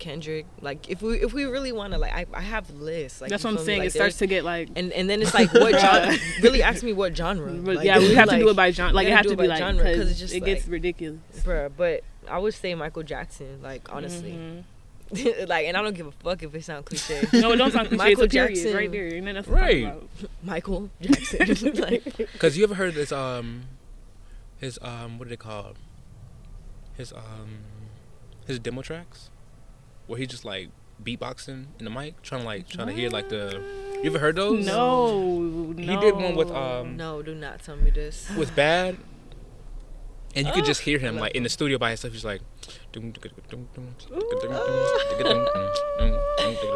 Kendrick. 0.00 0.46
Like 0.60 0.88
if 0.90 1.00
we 1.02 1.20
if 1.22 1.32
we 1.32 1.44
really 1.44 1.70
want 1.70 1.92
to 1.92 1.98
like 1.98 2.12
I, 2.12 2.26
I 2.34 2.40
have 2.40 2.68
lists. 2.70 3.20
Like 3.20 3.30
that's 3.30 3.44
what 3.44 3.50
I'm 3.50 3.58
saying. 3.64 3.78
Like, 3.80 3.86
it 3.88 3.92
starts 3.92 4.18
to 4.18 4.26
get 4.26 4.42
like. 4.44 4.70
and 4.74 4.92
and 4.92 5.08
then 5.08 5.22
it's 5.22 5.32
like 5.34 5.52
what 5.54 5.78
genre? 5.80 6.16
really 6.42 6.62
ask 6.62 6.82
me 6.82 6.92
what 6.92 7.16
genre. 7.16 7.52
Like, 7.52 7.84
yeah, 7.86 7.98
we 7.98 8.14
have 8.14 8.28
to 8.30 8.38
do 8.38 8.48
it 8.48 8.56
by 8.56 8.70
genre. 8.72 8.92
Like 8.94 9.06
we 9.06 9.12
it 9.12 9.14
gotta 9.14 9.28
do 9.28 9.28
to 9.28 9.34
it 9.34 9.36
be 9.44 9.48
by 9.48 9.54
like 9.54 9.58
genre, 9.58 9.84
'cause 9.84 9.92
because 9.94 10.10
it's 10.10 10.20
just 10.20 10.34
it 10.34 10.40
gets 10.44 10.66
ridiculous. 10.66 11.20
Bruh, 11.44 11.70
but 11.76 12.02
I 12.28 12.38
would 12.38 12.54
say 12.54 12.74
Michael 12.74 13.02
Jackson. 13.04 13.60
Like 13.62 13.92
honestly, 13.94 14.32
Mhm. 14.32 14.64
like, 15.48 15.66
and 15.66 15.76
I 15.76 15.82
don't 15.82 15.94
give 15.96 16.06
a 16.06 16.12
fuck 16.12 16.42
if 16.44 16.54
it 16.54 16.62
sounds 16.64 16.84
cliche. 16.86 17.26
No, 17.40 17.50
it 17.52 17.56
don't 17.56 17.72
sound 17.72 17.88
cliche. 17.88 17.96
Michael 17.98 18.24
it's 18.24 18.34
a 18.34 18.36
Jackson. 18.38 18.74
right 18.74 18.90
there, 18.92 19.06
and 19.08 19.26
then 19.26 19.34
that's 19.34 19.48
Right. 19.48 19.84
What 19.84 19.92
I'm 19.92 20.00
talking 20.00 20.08
about. 20.22 20.44
Michael 20.44 20.90
Jackson. 21.02 21.74
like, 21.74 22.28
Cause 22.38 22.56
you 22.56 22.62
ever 22.64 22.74
heard 22.74 22.94
this 22.94 23.10
um 23.12 23.62
his 24.58 24.78
um 24.82 25.18
what 25.18 25.24
do 25.24 25.30
they 25.30 25.36
call 25.36 25.72
his 26.96 27.12
um 27.12 27.58
his 28.46 28.58
demo 28.58 28.82
tracks 28.82 29.30
where 30.10 30.18
he's 30.18 30.28
just 30.28 30.44
like 30.44 30.68
beatboxing 31.02 31.66
in 31.78 31.84
the 31.84 31.90
mic, 31.90 32.20
trying 32.22 32.40
to 32.42 32.46
like 32.46 32.68
trying 32.68 32.88
to 32.88 32.92
hear 32.92 33.08
like 33.08 33.28
the. 33.28 33.62
You 34.02 34.06
ever 34.10 34.18
heard 34.18 34.36
those? 34.36 34.66
No, 34.66 35.38
no. 35.38 35.74
He 35.76 35.96
did 36.00 36.14
one 36.16 36.34
with 36.34 36.50
um 36.50 36.96
No, 36.96 37.22
do 37.22 37.34
not 37.34 37.62
tell 37.62 37.76
me 37.76 37.90
this. 37.90 38.28
with 38.36 38.54
bad, 38.56 38.96
and 40.34 40.46
you 40.46 40.52
could 40.52 40.64
Oh, 40.64 40.66
just 40.66 40.80
hear 40.82 40.98
him 40.98 41.16
like 41.16 41.34
in 41.36 41.42
the 41.44 41.48
studio 41.48 41.78
by 41.78 41.90
himself. 41.90 42.12
He's 42.12 42.24
like, 42.24 42.40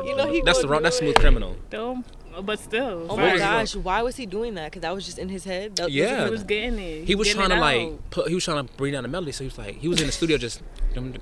You 0.05 0.14
know 0.16 0.27
he 0.31 0.42
that's 0.42 0.61
the 0.61 0.68
wrong. 0.68 0.83
That's 0.83 0.99
smooth 0.99 1.16
criminal. 1.16 1.57
Don't, 1.70 2.05
but 2.42 2.59
still. 2.59 3.07
Oh 3.09 3.16
my 3.16 3.33
was 3.33 3.40
it? 3.40 3.44
gosh, 3.44 3.77
why 3.77 4.03
was 4.03 4.16
he 4.16 4.27
doing 4.27 4.55
that? 4.55 4.70
Because 4.70 4.83
that 4.83 4.94
was 4.94 5.05
just 5.05 5.18
in 5.18 5.29
his 5.29 5.44
head. 5.44 5.77
That- 5.77 5.90
Yeah. 5.90 6.25
He 6.25 6.31
was 6.31 6.44
getting 6.44 6.79
it. 6.79 7.05
He 7.05 7.14
was 7.14 7.29
getting 7.29 7.40
trying 7.40 7.51
to 7.51 7.61
like 7.61 8.11
put. 8.11 8.29
He 8.29 8.35
was 8.35 8.44
trying 8.44 8.66
to 8.66 8.73
bring 8.75 8.92
down 8.92 9.03
the 9.03 9.09
melody. 9.09 9.33
So 9.33 9.44
he 9.44 9.49
was 9.49 9.59
like, 9.59 9.77
he 9.77 9.88
was 9.88 10.01
in 10.01 10.07
the 10.07 10.12
studio 10.12 10.38
just. 10.38 10.62
Y'all 10.94 11.03
have 11.03 11.12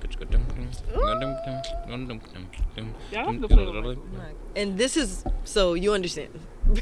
to 3.41 3.47
play 3.47 3.65
with 3.65 3.75
Michael. 3.83 4.37
And 4.55 4.77
this 4.77 4.97
is 4.97 5.23
so 5.43 5.73
you 5.73 5.93
understand. 5.93 6.29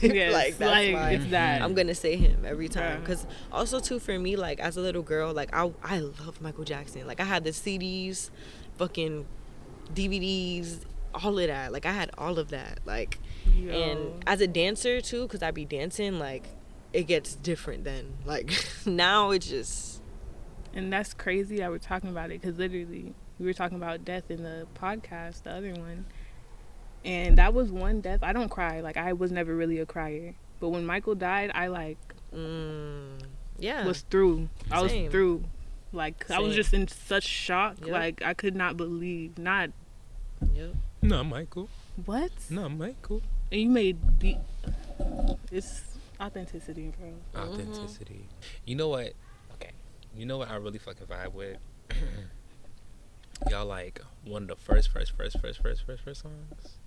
Yes, 0.01 0.33
like 0.33 0.57
that's 0.57 0.71
like, 0.71 0.93
why 0.93 1.11
it's 1.11 1.31
that. 1.31 1.61
I'm 1.61 1.73
gonna 1.73 1.95
say 1.95 2.15
him 2.15 2.43
every 2.45 2.67
time. 2.69 2.83
Yeah. 2.83 2.99
Because 2.99 3.25
also 3.51 3.79
too 3.79 3.97
for 3.99 4.17
me, 4.17 4.35
like 4.35 4.59
as 4.59 4.77
a 4.77 4.81
little 4.81 5.01
girl, 5.01 5.33
like 5.33 5.53
I 5.53 5.71
I 5.83 5.99
love 5.99 6.39
Michael 6.41 6.63
Jackson. 6.63 7.07
Like 7.07 7.19
I 7.19 7.23
had 7.23 7.43
the 7.43 7.49
CDs, 7.49 8.29
fucking 8.77 9.25
DVDs, 9.93 10.81
all 11.15 11.37
of 11.39 11.47
that. 11.47 11.71
Like 11.71 11.85
I 11.85 11.91
had 11.91 12.11
all 12.17 12.37
of 12.37 12.49
that. 12.49 12.79
Like 12.85 13.17
Yo. 13.45 13.71
and 13.71 14.23
as 14.27 14.41
a 14.41 14.47
dancer 14.47 15.01
too, 15.01 15.23
because 15.23 15.41
I'd 15.41 15.53
be 15.53 15.65
dancing, 15.65 16.19
like 16.19 16.47
it 16.93 17.03
gets 17.03 17.35
different 17.35 17.83
then. 17.83 18.13
Like 18.25 18.53
now 18.85 19.31
it's 19.31 19.47
just 19.47 20.01
And 20.73 20.91
that's 20.91 21.13
crazy 21.13 21.57
that 21.57 21.69
we're 21.69 21.77
talking 21.77 22.09
about 22.09 22.31
it 22.31 22.41
because 22.41 22.57
literally 22.57 23.13
we 23.41 23.47
were 23.47 23.53
talking 23.53 23.77
about 23.77 24.05
death 24.05 24.29
in 24.29 24.43
the 24.43 24.67
podcast, 24.75 25.43
the 25.43 25.51
other 25.51 25.73
one. 25.73 26.05
And 27.03 27.37
that 27.39 27.53
was 27.53 27.71
one 27.71 28.01
death. 28.01 28.19
I 28.21 28.33
don't 28.33 28.49
cry. 28.49 28.81
Like, 28.81 28.97
I 28.97 29.13
was 29.13 29.31
never 29.31 29.55
really 29.55 29.79
a 29.79 29.85
crier. 29.87 30.35
But 30.59 30.69
when 30.69 30.85
Michael 30.85 31.15
died, 31.15 31.51
I, 31.55 31.67
like, 31.67 31.97
mm, 32.33 33.19
yeah. 33.57 33.85
was 33.85 34.01
through. 34.01 34.49
I 34.69 34.81
was 34.81 34.91
through. 35.09 35.43
Like, 35.91 36.29
I 36.29 36.39
was 36.39 36.55
just 36.55 36.73
in 36.73 36.87
such 36.87 37.23
shock. 37.23 37.77
Yep. 37.81 37.89
Like, 37.89 38.21
I 38.23 38.35
could 38.35 38.55
not 38.55 38.77
believe. 38.77 39.39
Not, 39.39 39.71
Yep. 40.53 40.75
No, 41.01 41.23
Michael. 41.23 41.69
What? 42.05 42.31
No, 42.49 42.69
Michael. 42.69 43.21
And 43.51 43.61
you 43.61 43.69
made 43.69 43.97
the. 44.19 44.37
It's 45.51 45.81
authenticity, 46.19 46.91
bro. 46.97 47.43
Authenticity. 47.43 48.27
You 48.65 48.75
know 48.75 48.89
what? 48.89 49.13
Okay. 49.53 49.71
You 50.15 50.25
know 50.25 50.37
what 50.37 50.49
I 50.49 50.55
really 50.55 50.79
fucking 50.79 51.07
vibe 51.07 51.33
with? 51.33 51.57
Y'all 53.49 53.65
like 53.65 54.01
one 54.23 54.43
of 54.43 54.47
the 54.49 54.55
first, 54.55 54.89
first, 54.91 55.15
first, 55.17 55.39
first, 55.39 55.61
first, 55.61 55.83
first, 55.85 56.03
first 56.03 56.21
songs. 56.21 56.77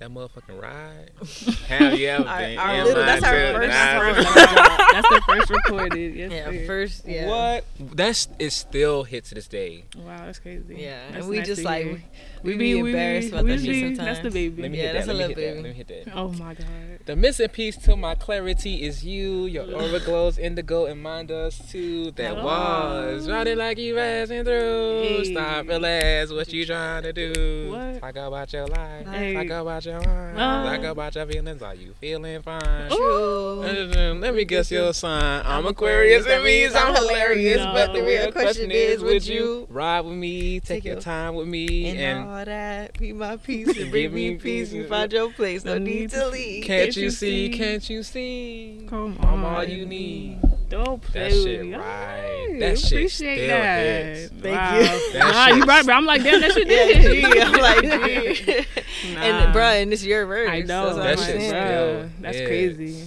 That 0.00 0.08
motherfucking 0.10 0.60
ride. 0.60 1.10
Have 1.68 1.98
you 1.98 2.08
ever 2.08 2.24
Our- 2.26 2.38
been 2.38 2.58
our 2.58 2.74
in 2.74 2.84
little- 2.84 3.04
that's 3.04 3.22
our 3.22 3.32
first 3.32 3.68
Nah. 3.68 4.76
That's 4.92 5.08
the 5.08 5.22
first 5.26 5.50
recorded. 5.50 6.14
Yes, 6.16 6.32
Yeah, 6.32 6.44
sir. 6.50 6.66
first 6.66 7.06
yeah. 7.06 7.28
What? 7.28 7.64
That's 7.78 8.28
it. 8.38 8.50
Still 8.50 9.04
hit 9.04 9.26
to 9.26 9.34
this 9.36 9.46
day. 9.46 9.84
Wow, 9.96 10.24
that's 10.26 10.38
crazy. 10.40 10.74
Yeah, 10.80 10.98
That's 11.12 11.20
and 11.20 11.28
we 11.28 11.38
nice 11.38 11.46
just 11.46 11.62
like 11.62 11.84
hear. 11.84 12.02
we, 12.42 12.56
be 12.56 12.78
embarrassed 12.78 13.28
about 13.28 13.44
we 13.44 13.50
that 13.52 13.60
shit 13.64 13.76
sometimes. 13.96 13.98
That's 13.98 14.20
the 14.20 14.30
baby. 14.30 14.62
Let 14.62 14.70
me 14.72 14.78
Yeah, 14.78 14.84
hit 14.84 14.92
that's 14.94 15.06
that. 15.06 15.12
a 15.12 15.14
Let 15.14 15.28
little 15.28 15.42
hit 15.44 15.46
that. 15.46 15.62
baby. 15.62 15.62
Let 15.62 15.68
me 15.70 15.76
hit 15.76 16.06
that. 16.06 16.16
Oh 16.16 16.28
my 16.32 16.54
god. 16.54 16.66
The 17.06 17.14
missing 17.16 17.48
piece 17.50 17.76
to 17.76 17.94
my 17.96 18.14
clarity 18.16 18.82
is 18.82 19.04
you. 19.04 19.44
Your 19.46 19.72
aura 19.72 20.00
glows 20.00 20.38
indigo 20.38 20.86
and 20.86 21.00
mine 21.02 21.26
does 21.26 21.56
too. 21.70 22.10
That 22.12 22.36
Oh. 22.38 22.44
was 22.44 23.28
riding 23.28 23.58
like 23.58 23.78
you 23.78 23.94
passing 23.94 24.44
through. 24.44 25.02
Hey. 25.02 25.32
Stop, 25.32 25.68
relax. 25.68 26.32
What 26.32 26.52
you 26.52 26.66
trying 26.66 27.02
to 27.04 27.12
do? 27.12 27.70
What? 27.70 28.00
Talk 28.00 28.16
about 28.16 28.52
your 28.52 28.66
life. 28.66 29.06
Hey. 29.06 29.34
Talk 29.34 29.62
about 29.62 29.84
your 29.84 29.89
Uh-huh. 29.96 30.32
mind. 30.34 30.38
Oh. 30.38 30.76
Talk 30.82 30.92
about 30.92 31.14
your 31.14 31.26
feelings. 31.26 31.62
Are 31.62 31.74
you 31.74 31.92
feeling 32.00 32.42
fine? 32.42 32.88
True. 32.90 33.62
Uh, 33.62 34.14
let 34.14 34.34
me 34.34 34.44
guess 34.44 34.70
your 34.70 34.92
sign. 34.94 35.42
I'm 35.44 35.66
Aquarius. 35.66 36.24
That 36.26 36.42
means 36.44 36.74
I'm 36.74 36.94
hilarious. 36.94 37.58
No. 37.58 37.72
But 37.72 37.92
the 37.92 38.02
real 38.02 38.32
question 38.32 38.70
is, 38.70 39.02
would 39.02 39.26
you 39.26 39.66
ride 39.70 40.00
with 40.02 40.14
me? 40.14 40.60
Take 40.60 40.66
Take 40.80 40.84
your 40.84 40.94
your- 40.94 41.02
time 41.02 41.34
with 41.34 41.48
me 41.48 41.90
And, 41.90 41.98
and 42.00 42.28
all 42.28 42.44
that, 42.44 42.98
be 42.98 43.12
my 43.12 43.36
peace 43.36 43.76
and 43.78 43.90
bring 43.92 44.12
me 44.14 44.36
peace. 44.36 44.72
You 44.72 44.82
peace. 44.82 44.90
find 44.90 45.12
your 45.12 45.30
place, 45.32 45.64
no 45.64 45.78
need 45.78 46.10
to 46.10 46.26
leave. 46.28 46.64
Can't 46.64 46.96
you 46.96 47.10
see? 47.10 47.48
Can't 47.50 47.88
you 47.90 48.02
see? 48.02 48.86
Come 48.88 49.18
on. 49.20 49.26
I'm 49.28 49.44
all 49.44 49.64
you 49.64 49.86
need. 49.86 50.38
Don't 50.68 51.02
play 51.02 51.30
That 51.30 51.50
with 51.50 51.60
me. 51.62 51.74
right. 51.74 52.39
Alright, 52.62 52.76
That 52.76 52.78
shit 52.78 52.92
appreciate 52.92 53.36
still 53.36 53.48
that. 53.48 54.16
hits. 54.16 54.32
Thank 54.40 54.56
wow. 54.56 54.76
you. 54.78 54.82
That 55.12 55.14
Nah, 55.32 55.46
shit 55.46 55.56
you 55.56 55.62
right, 55.64 55.84
bro. 55.86 55.94
I'm 55.94 56.04
like, 56.06 56.22
damn, 56.22 56.40
that 56.40 56.52
shit 56.52 56.68
Yeah, 56.68 57.00
did. 57.00 57.34
G. 57.34 57.40
I'm 57.40 57.52
like, 57.52 57.82
G. 59.04 59.14
Nah. 59.14 59.20
And 59.20 59.54
bruh, 59.54 59.82
and 59.82 59.92
it's 59.92 60.04
your 60.04 60.26
verse. 60.26 60.48
I 60.50 60.60
know. 60.60 60.94
That's 60.94 60.96
what 60.96 61.02
That 61.02 61.10
I'm 61.10 61.16
shit 61.18 61.26
saying. 61.40 61.50
still 61.50 62.10
That's 62.20 62.36
hits. 62.38 62.48
crazy. 62.48 63.04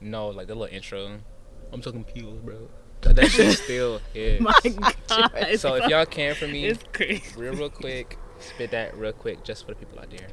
No, 0.00 0.28
like 0.28 0.46
the 0.46 0.54
little 0.54 0.74
intro. 0.74 1.18
I'm 1.72 1.80
talking 1.80 2.04
peels, 2.04 2.38
bro. 2.40 2.68
That, 3.02 3.16
that 3.16 3.30
shit 3.30 3.58
still 3.58 4.00
hits. 4.12 4.40
My 4.40 4.54
God. 5.08 5.58
So 5.58 5.74
if 5.74 5.88
y'all 5.88 6.06
can 6.06 6.34
for 6.34 6.46
me, 6.46 6.66
it's 6.66 6.82
crazy. 6.92 7.22
real, 7.36 7.54
real 7.54 7.68
quick, 7.70 8.18
spit 8.38 8.70
that 8.70 8.96
real 8.96 9.12
quick 9.12 9.44
just 9.44 9.64
for 9.66 9.72
the 9.72 9.76
people 9.78 9.98
out 9.98 10.10
there. 10.10 10.28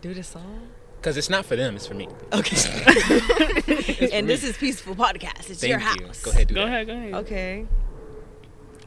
Do 0.00 0.14
the 0.14 0.22
song. 0.22 0.68
Cause 1.00 1.16
it's 1.16 1.30
not 1.30 1.46
for 1.46 1.54
them, 1.54 1.76
it's 1.76 1.86
for 1.86 1.94
me. 1.94 2.08
Okay. 2.32 2.56
and 4.12 4.28
this 4.28 4.42
is 4.42 4.56
peaceful 4.56 4.96
podcast. 4.96 5.48
It's 5.48 5.60
Thank 5.60 5.70
your 5.70 5.78
you. 5.80 6.06
house. 6.06 6.22
Go 6.22 6.30
ahead, 6.32 6.48
do 6.48 6.54
Go 6.54 6.60
that. 6.62 6.68
ahead, 6.68 6.86
go 6.88 6.92
ahead. 6.94 7.14
Okay. 7.14 7.66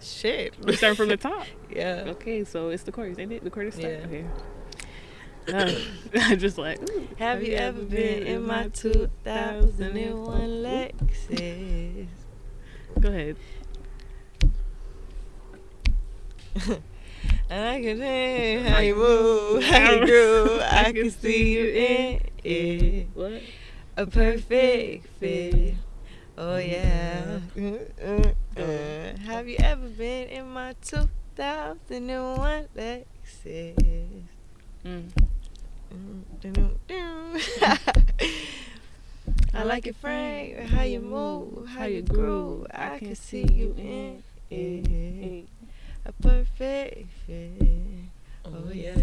Shit. 0.02 0.54
We 0.65 0.76
start 0.76 0.97
from 0.97 1.08
the 1.08 1.17
top. 1.30 1.45
Yeah. 1.69 2.04
Okay, 2.08 2.43
so 2.43 2.69
it's 2.69 2.84
the 2.84 2.91
chorus, 2.91 3.17
ain't 3.17 3.32
it? 3.32 3.43
The 3.43 3.50
chorus 3.50 3.76
start. 3.76 3.93
Yeah. 3.93 4.06
Okay. 4.06 4.26
Uh, 5.52 5.71
I'm 6.15 6.38
just 6.38 6.58
like, 6.58 6.82
ooh. 6.89 7.08
Have 7.17 7.41
you 7.43 7.54
ever 7.56 7.82
been 7.82 8.28
in 8.28 8.45
my 8.45 8.67
2001 8.69 10.41
Lexus? 10.50 12.08
Go 13.00 13.10
ahead. 13.10 13.38
And 17.52 17.68
I 17.68 17.82
can 17.82 18.00
see 18.00 18.70
how 18.70 18.80
you 18.80 18.96
move, 18.96 19.64
how 19.66 19.92
you 19.92 20.06
groove. 20.06 20.62
I 20.72 20.94
can 20.94 21.12
see 21.12 21.52
you 21.52 21.66
in 21.66 22.22
it. 22.46 23.08
What? 23.14 23.42
A 23.98 24.06
perfect 24.06 25.08
fit. 25.20 25.76
Oh 26.38 26.56
yeah. 26.56 27.40
Uh, 28.02 29.18
Have 29.26 29.50
you 29.50 29.58
ever 29.60 29.90
been 29.90 30.30
in 30.30 30.48
my 30.48 30.76
2001 30.82 32.68
Lexus? 32.74 34.24
Mm. 34.86 35.10
I 39.54 39.64
like 39.64 39.88
your 39.88 39.96
frame, 39.96 40.68
how 40.68 40.84
you 40.84 41.02
move, 41.02 41.68
how 41.68 41.84
you 41.84 42.02
groove. 42.02 42.68
I 42.74 42.98
can 42.98 43.14
see 43.14 43.46
you 43.46 43.76
in 43.78 44.24
it. 44.50 45.61
A 46.06 46.12
perfect 46.14 47.08
fit. 47.26 47.62
Oh 48.46 48.72
yeah. 48.72 48.96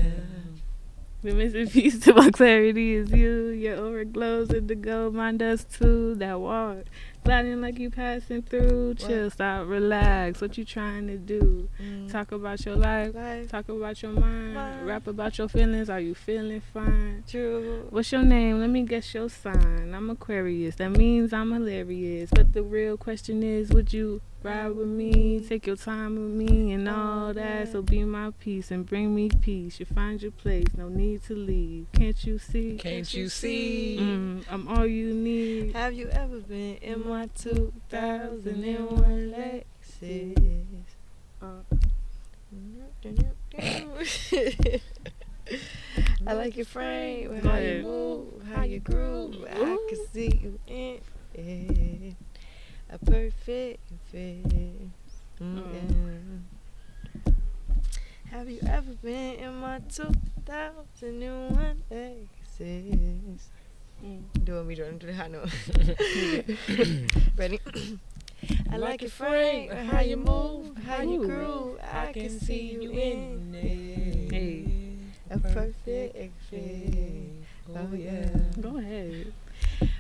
The 1.21 1.33
missing 1.35 1.67
piece 1.69 1.99
to 2.01 2.15
my 2.15 2.31
clarity 2.31 2.95
is 2.95 3.11
you. 3.11 3.49
Your 3.49 3.85
aura 3.85 4.05
glows 4.05 4.51
in 4.51 4.69
the 4.69 4.77
gold, 4.77 5.15
mine 5.15 5.39
does 5.39 5.65
too. 5.65 6.15
That 6.15 6.39
walk, 6.39 6.85
gliding 7.25 7.61
like 7.61 7.81
you 7.81 7.91
passing 7.91 8.43
through. 8.43 8.95
Chill, 8.95 9.29
stop, 9.29 9.67
relax. 9.67 10.41
What 10.41 10.57
you 10.57 10.65
trying 10.65 11.09
to 11.09 11.17
do? 11.17 11.69
Mm. 11.83 12.09
Talk 12.11 12.31
about 12.31 12.65
your 12.65 12.77
life. 12.77 13.17
Life 13.17 13.49
Talk 13.51 13.69
about 13.69 14.01
your 14.01 14.13
mind. 14.13 14.55
Mind. 14.55 14.87
Rap 14.87 15.09
about 15.09 15.39
your 15.39 15.49
feelings. 15.49 15.91
Are 15.91 15.99
you 15.99 16.15
feeling 16.15 16.63
fine? 16.73 17.25
true. 17.29 17.89
What's 17.91 18.13
your 18.13 18.23
name? 18.23 18.61
Let 18.61 18.71
me 18.71 18.83
guess 18.85 19.13
your 19.13 19.29
sign. 19.29 19.93
I'm 19.95 20.11
Aquarius. 20.11 20.77
That 20.77 20.91
means 20.91 21.33
I'm 21.33 21.51
hilarious. 21.53 22.31
But 22.33 22.53
the 22.53 22.63
real 22.63 22.97
question 22.97 23.43
is, 23.43 23.71
would 23.71 23.93
you 23.93 24.21
ride 24.43 24.71
with 24.71 24.89
me? 24.89 25.41
Take 25.41 25.67
your 25.67 25.77
time 25.77 26.15
with 26.15 26.49
me 26.49 26.73
and 26.73 26.89
all 26.89 27.35
that. 27.35 27.73
So 27.73 27.83
be 27.83 28.05
my 28.05 28.31
peace 28.39 28.71
and 28.71 28.87
bring 28.87 29.15
me 29.15 29.29
peace. 29.41 29.79
You 29.81 29.87
find 29.87 30.23
your 30.23 30.33
place. 30.33 30.67
No 30.77 30.89
need 30.89 31.23
to 31.25 31.35
leave. 31.35 31.87
Can't 31.93 32.25
you 32.25 32.39
see? 32.39 32.77
Can't 32.77 33.13
you 33.15 33.29
see? 33.29 33.99
Mm, 34.01 34.45
I'm 34.51 34.69
all 34.69 34.87
you 34.87 35.13
need. 35.15 35.75
Have 35.75 35.95
you 35.95 36.09
ever 36.09 36.39
been 36.41 36.77
in 36.77 37.09
my 37.09 37.29
2001 37.35 39.35
Lexus? 39.35 40.35
Uh, 41.41 41.63
I 46.27 46.33
like 46.33 46.57
your 46.57 46.67
frame, 46.67 47.41
how 47.43 47.57
you 47.57 47.83
move, 47.83 48.43
how 48.53 48.65
you 48.65 48.81
groove. 48.81 49.37
I 49.51 49.79
can 49.89 50.07
see 50.13 50.41
you 50.43 50.59
in 50.67 50.99
it. 51.35 52.17
A 52.91 52.99
perfect 52.99 53.81
fit. 54.11 54.45
Mm, 55.41 55.63
yeah. 55.75 57.33
Have 58.31 58.49
you 58.49 58.61
ever 58.67 58.93
been 59.03 59.35
in 59.37 59.55
my 59.61 59.81
2001 59.91 61.83
Lexus? 61.91 63.41
mm. 64.05 64.23
Do 64.45 64.65
me, 64.65 64.75
Jordan. 64.75 64.99
Do 64.99 65.07
the 65.07 65.15
high 65.15 65.29
note. 65.29 65.51
Ready? 67.37 67.61
I 68.73 68.77
like 68.77 69.03
your 69.03 69.11
frame, 69.11 69.71
how 69.71 70.01
you 70.01 70.17
move, 70.17 70.77
how 70.87 71.03
you 71.03 71.27
groove. 71.27 71.79
I 71.93 72.13
can 72.13 72.31
see 72.41 72.73
you 72.73 72.91
in 72.91 73.55
it. 73.55 74.33
Hey. 74.33 74.65
A 75.31 75.35
A 75.35 75.39
perfect 75.39 76.33
fit. 76.49 77.33
Oh 77.77 77.95
yeah. 77.95 78.31
Go 78.61 78.79
ahead. 78.79 79.33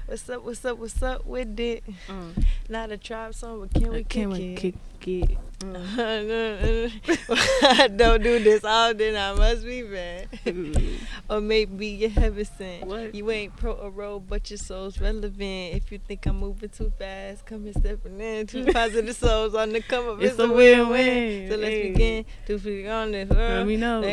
What's 0.08 0.28
up? 0.30 0.42
What's 0.42 0.64
up? 0.64 0.78
What's 0.78 1.02
up 1.02 1.26
with 1.26 1.60
it? 1.60 1.84
Uh, 2.08 2.12
Not 2.70 2.90
a 2.90 2.96
tribe 2.96 3.34
song, 3.34 3.60
but 3.60 3.74
can 3.78 3.90
we 3.92 4.04
can 4.04 4.30
kick 4.32 4.38
we 4.40 4.54
it? 4.54 4.56
kick 5.00 5.30
it? 5.30 5.38
I 7.62 7.88
don't 7.88 8.22
do 8.22 8.42
this 8.42 8.64
often. 8.64 9.16
I 9.16 9.34
must 9.34 9.64
be 9.66 9.82
bad. 9.82 10.28
Uh, 10.46 10.80
Or 11.34 11.42
maybe 11.42 11.88
you're 11.88 12.08
heaven 12.08 12.44
sent. 12.46 12.86
What? 12.86 13.14
You 13.14 13.30
ain't 13.30 13.54
pro 13.56 13.72
or 13.72 13.90
roll, 13.90 14.18
but 14.18 14.48
your 14.50 14.56
soul's 14.56 14.98
relevant. 14.98 15.74
If 15.74 15.92
you 15.92 15.98
think 15.98 16.24
I'm 16.26 16.38
moving 16.38 16.70
too 16.70 16.90
fast, 16.98 17.44
come 17.44 17.66
and 17.66 17.74
stepping 17.76 18.18
in. 18.18 18.46
Two 18.46 18.64
positive 18.72 19.14
souls 19.14 19.54
on 19.54 19.72
the 19.74 19.82
come 19.82 20.08
up. 20.08 20.22
It's 20.22 20.30
It's, 20.32 20.40
a 20.40 20.44
a 20.44 20.48
win-win. 20.52 20.88
win-win. 20.88 21.50
So 21.50 21.56
let's 21.58 21.70
Hey. 21.74 21.90
begin 21.92 22.24
to 22.46 22.58
figure 22.58 22.92
on 22.92 23.12
this. 23.12 23.28
Let 23.28 23.66
me 23.66 23.76
know. 23.76 24.00
What 24.00 24.08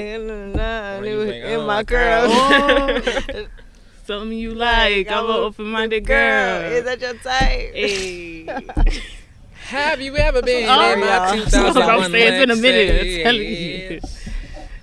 you 1.07 1.25
think? 1.25 1.45
In 1.45 1.59
my 1.61 1.65
my 1.67 1.83
curls. 1.85 3.47
Something 4.05 4.37
you 4.37 4.53
like. 4.53 5.09
I'm 5.11 5.25
an 5.25 5.31
open-minded 5.31 6.05
girl. 6.05 6.61
Is 6.71 6.83
that 6.85 7.01
your 7.01 7.13
type? 7.15 7.73
Hey. 7.73 8.45
Have 9.65 9.99
you 9.99 10.15
ever 10.15 10.43
been 10.43 10.69
Oh, 10.69 10.93
in 10.93 10.99
my 10.99 11.07
y'all. 11.07 11.43
2001 11.45 11.89
I 11.89 11.95
was 11.97 12.11
saying 12.11 12.33
it's 12.33 12.45
been 12.45 12.51
a 12.51 12.61
minute. 12.61 13.17
I'm 13.17 13.23
telling 13.23 13.47
you. 13.49 13.99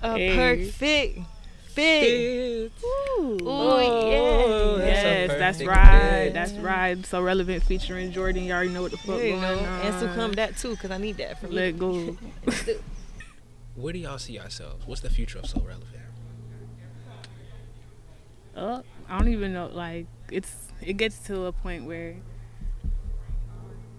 A 0.01 0.17
Hey. 0.17 0.35
perfect 0.35 1.19
fit. 1.67 2.71
Ooh. 2.83 3.39
Oh, 3.45 3.79
yeah. 3.79 4.85
Yes, 4.85 5.29
That's 5.29 5.59
that's 5.59 5.63
right. 5.67 6.23
fit. 6.25 6.33
That's 6.33 6.51
right. 6.53 7.05
So 7.05 7.21
relevant 7.21 7.63
featuring 7.63 8.11
Jordan. 8.11 8.43
You 8.43 8.51
already 8.51 8.71
know 8.71 8.81
what 8.81 8.91
the 8.91 8.97
fuck 8.97 9.21
you 9.21 9.29
going 9.29 9.41
know. 9.41 9.59
on. 9.59 9.65
And 9.81 9.99
to 10.01 10.13
come 10.13 10.33
that 10.33 10.57
too, 10.57 10.71
because 10.71 10.91
I 10.91 10.97
need 10.97 11.15
that 11.17 11.39
for 11.39 11.47
me. 11.47 11.55
Let 11.55 11.79
go. 11.79 12.17
Where 13.75 13.93
do 13.93 13.99
y'all 13.99 14.17
see 14.19 14.33
yourselves? 14.33 14.85
What's 14.85 14.99
the 15.01 15.09
future 15.09 15.39
of 15.39 15.45
So 15.45 15.61
Relevant? 15.61 15.87
Uh, 18.55 18.81
I 19.09 19.17
don't 19.17 19.27
even 19.29 19.53
know. 19.53 19.67
Like 19.71 20.07
it's 20.31 20.67
it 20.81 20.93
gets 20.97 21.19
to 21.27 21.45
a 21.45 21.51
point 21.51 21.85
where 21.85 22.15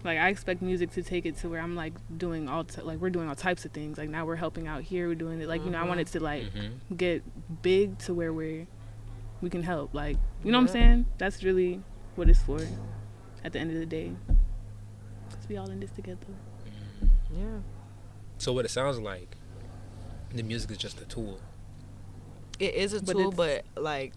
like 0.03 0.19
I 0.19 0.29
expect 0.29 0.61
music 0.61 0.91
to 0.91 1.01
take 1.03 1.25
it 1.25 1.37
to 1.37 1.49
where 1.49 1.59
I'm 1.59 1.75
like 1.75 1.93
doing 2.17 2.47
all 2.47 2.63
t- 2.63 2.81
like 2.81 2.99
we're 2.99 3.09
doing 3.09 3.27
all 3.27 3.35
types 3.35 3.65
of 3.65 3.71
things. 3.71 3.97
Like 3.97 4.09
now 4.09 4.25
we're 4.25 4.35
helping 4.35 4.67
out 4.67 4.83
here. 4.83 5.07
We're 5.07 5.15
doing 5.15 5.41
it 5.41 5.47
like 5.47 5.63
you 5.65 5.71
know 5.71 5.79
I 5.79 5.83
want 5.83 5.99
it 5.99 6.07
to 6.07 6.19
like 6.19 6.43
Mhm. 6.53 6.97
get 6.97 7.23
big 7.61 7.97
to 7.99 8.13
where 8.13 8.31
we're 8.33 8.67
we 9.41 9.49
can 9.49 9.63
help. 9.63 9.93
Like 9.93 10.17
you 10.43 10.51
know 10.51 10.57
what 10.59 10.63
I'm 10.63 10.67
saying? 10.67 11.05
That's 11.17 11.43
really 11.43 11.81
what 12.15 12.29
it's 12.29 12.41
for. 12.41 12.59
At 13.43 13.53
the 13.53 13.59
end 13.59 13.69
of 13.71 13.77
the 13.77 13.85
day, 13.85 14.11
cause 15.29 15.47
we 15.47 15.55
all 15.57 15.69
in 15.69 15.79
this 15.79 15.91
together. 15.91 16.25
Yeah. 17.31 17.59
So 18.39 18.53
what 18.53 18.65
it 18.65 18.69
sounds 18.71 18.97
like, 18.99 19.37
the 20.33 20.41
music 20.41 20.71
is 20.71 20.77
just 20.77 20.99
a 20.99 21.05
tool. 21.05 21.39
It 22.59 22.73
is 22.73 22.93
a 22.93 23.01
But 23.03 23.13
tool, 23.13 23.31
it's- 23.31 23.63
but 23.75 23.81
like 23.83 24.13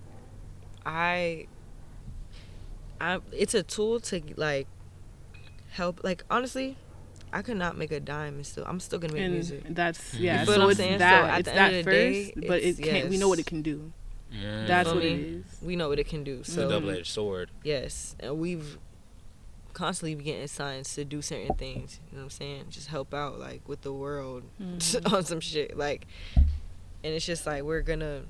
I 0.88 1.46
I 3.00 3.20
it's 3.32 3.54
a 3.54 3.62
tool 3.62 4.00
to 4.00 4.22
like 4.36 4.66
help 5.70 6.00
like 6.02 6.24
honestly, 6.30 6.76
I 7.32 7.42
could 7.42 7.56
not 7.58 7.76
make 7.76 7.92
a 7.92 8.00
dime 8.00 8.36
and 8.36 8.46
still 8.46 8.64
I'm 8.66 8.80
still 8.80 8.98
gonna 8.98 9.12
make 9.12 9.22
and 9.22 9.34
music. 9.34 9.62
that's 9.68 10.14
Mhm. 10.14 10.20
yeah. 10.20 10.40
You 10.40 10.46
feel 10.46 10.54
So 10.56 10.68
it's 10.70 10.78
saying? 10.78 10.92
So 10.94 10.98
that 10.98 11.24
at 11.30 11.40
it's 11.40 11.48
the 11.48 11.54
that 11.54 11.72
end 11.72 11.76
of 11.80 11.84
the 11.84 11.90
first, 11.90 12.34
day, 12.40 12.46
but 12.48 12.58
it 12.62 12.66
it's- 12.78 12.88
can't. 12.88 13.08
We 13.10 13.18
know 13.18 13.28
what 13.28 13.38
it 13.38 13.46
can 13.46 13.62
do. 13.62 13.92
Mm. 14.32 14.66
That's 14.66 14.88
what 14.88 15.04
it 15.04 15.16
me? 15.16 15.22
is. 15.38 15.44
We 15.62 15.76
know 15.76 15.88
what 15.88 15.98
it 15.98 16.06
can 16.08 16.22
do. 16.24 16.40
It's 16.40 16.50
a 16.50 16.52
So 16.52 16.68
double-edged 16.70 17.06
sword. 17.06 17.50
yes. 17.64 18.14
And 18.20 18.38
we've 18.38 18.78
constantly 19.72 20.14
be 20.16 20.24
getting 20.24 20.46
signs 20.48 20.92
to 20.94 21.04
do 21.04 21.22
certain 21.22 21.54
things. 21.54 22.00
You 22.10 22.16
know 22.18 22.24
what 22.24 22.24
I'm 22.24 22.30
saying? 22.30 22.64
Just 22.70 22.88
help 22.88 23.14
out 23.14 23.38
like 23.38 23.66
with 23.68 23.82
the 23.82 23.92
world 23.92 24.42
Mhm. 24.60 25.12
on 25.12 25.24
some 25.24 25.40
shit. 25.40 25.76
Like 25.76 26.06
and 27.04 27.14
it's 27.14 27.24
just 27.24 27.46
like 27.46 27.62
we're 27.62 27.80
gonna 27.82 28.22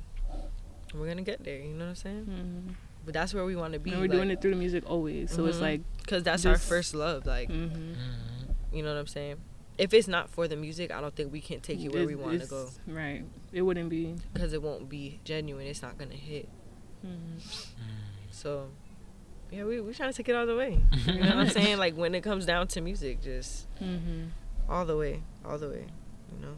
we're 0.94 1.08
gonna 1.08 1.22
get 1.22 1.44
there, 1.44 1.58
you 1.58 1.74
know 1.74 1.84
what 1.86 1.90
I'm 1.90 1.94
saying? 1.96 2.24
Mhm. 2.26 2.74
But 3.04 3.14
that's 3.14 3.32
where 3.32 3.44
we 3.44 3.56
want 3.56 3.72
to 3.72 3.78
be. 3.78 3.90
And 3.92 4.00
we're 4.00 4.08
doing 4.08 4.30
it 4.30 4.40
through 4.42 4.50
the 4.50 4.56
music 4.56 4.84
always. 4.88 5.30
So 5.30 5.46
it's 5.46 5.58
Mhm. 5.58 5.62
like, 5.62 5.80
because 5.98 6.22
that's 6.22 6.44
our 6.46 6.58
first 6.58 6.94
love. 6.94 7.24
Like 7.26 7.48
mhm. 7.48 7.70
Mhm. 7.70 7.94
you 8.72 8.82
know 8.82 8.92
what 8.92 9.00
I'm 9.00 9.06
saying. 9.06 9.36
If 9.78 9.94
it's 9.94 10.08
not 10.08 10.28
for 10.28 10.48
the 10.48 10.56
music, 10.56 10.90
I 10.90 11.00
don't 11.00 11.14
think 11.14 11.32
we 11.32 11.40
can 11.40 11.60
take 11.60 11.78
you 11.78 11.90
where 11.90 12.04
we 12.06 12.16
want 12.16 12.40
to 12.40 12.46
go 12.48 12.68
Right. 12.86 13.24
It 13.52 13.62
wouldn't 13.62 13.88
be. 13.90 14.16
because 14.34 14.52
it 14.52 14.60
won't 14.62 14.88
be 14.88 15.20
genuine. 15.24 15.66
It's 15.66 15.82
not 15.82 15.96
gonna 15.98 16.14
hit. 16.14 16.48
Mhm. 17.06 17.66
So 18.30 18.68
yeah, 19.50 19.64
we 19.64 19.80
we 19.80 19.94
trying 19.94 20.10
to 20.12 20.16
take 20.16 20.28
it 20.28 20.34
all 20.36 20.46
the 20.46 20.56
way. 20.56 20.78
You 21.06 21.14
know 21.14 21.20
what 21.20 21.36
I'm 21.36 21.48
saying? 21.50 21.78
Like 21.78 21.96
when 21.96 22.14
it 22.14 22.22
comes 22.22 22.44
down 22.44 22.68
to 22.68 22.80
music, 22.80 23.22
just 23.22 23.66
Mhm. 23.80 24.28
all 24.68 24.84
the 24.84 24.96
way, 24.96 25.22
all 25.44 25.58
the 25.58 25.68
way. 25.70 25.86
You 26.34 26.40
know. 26.44 26.56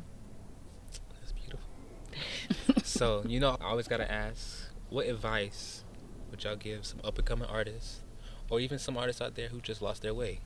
That's 2.90 2.98
beautiful. 2.98 3.22
so 3.22 3.29
you 3.29 3.40
know, 3.40 3.57
I 3.61 3.66
always 3.66 3.88
gotta 3.88 4.11
ask, 4.11 4.70
what 4.88 5.07
advice 5.07 5.85
would 6.31 6.42
y'all 6.44 6.57
give 6.57 6.87
some 6.87 7.00
up-and-coming 7.05 7.48
artists, 7.48 8.00
or 8.48 8.61
even 8.61 8.79
some 8.79 8.96
artists 8.96 9.20
out 9.20 9.35
there 9.35 9.48
who 9.48 9.61
just 9.61 9.83
lost 9.83 10.03
their 10.03 10.14
way? 10.14 10.40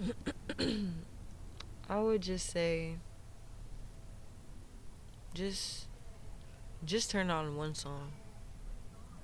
I 1.88 2.00
would 2.00 2.22
just 2.22 2.50
say, 2.50 2.96
just, 5.34 5.86
just 6.84 7.10
turn 7.10 7.30
on 7.30 7.56
one 7.56 7.74
song, 7.74 8.12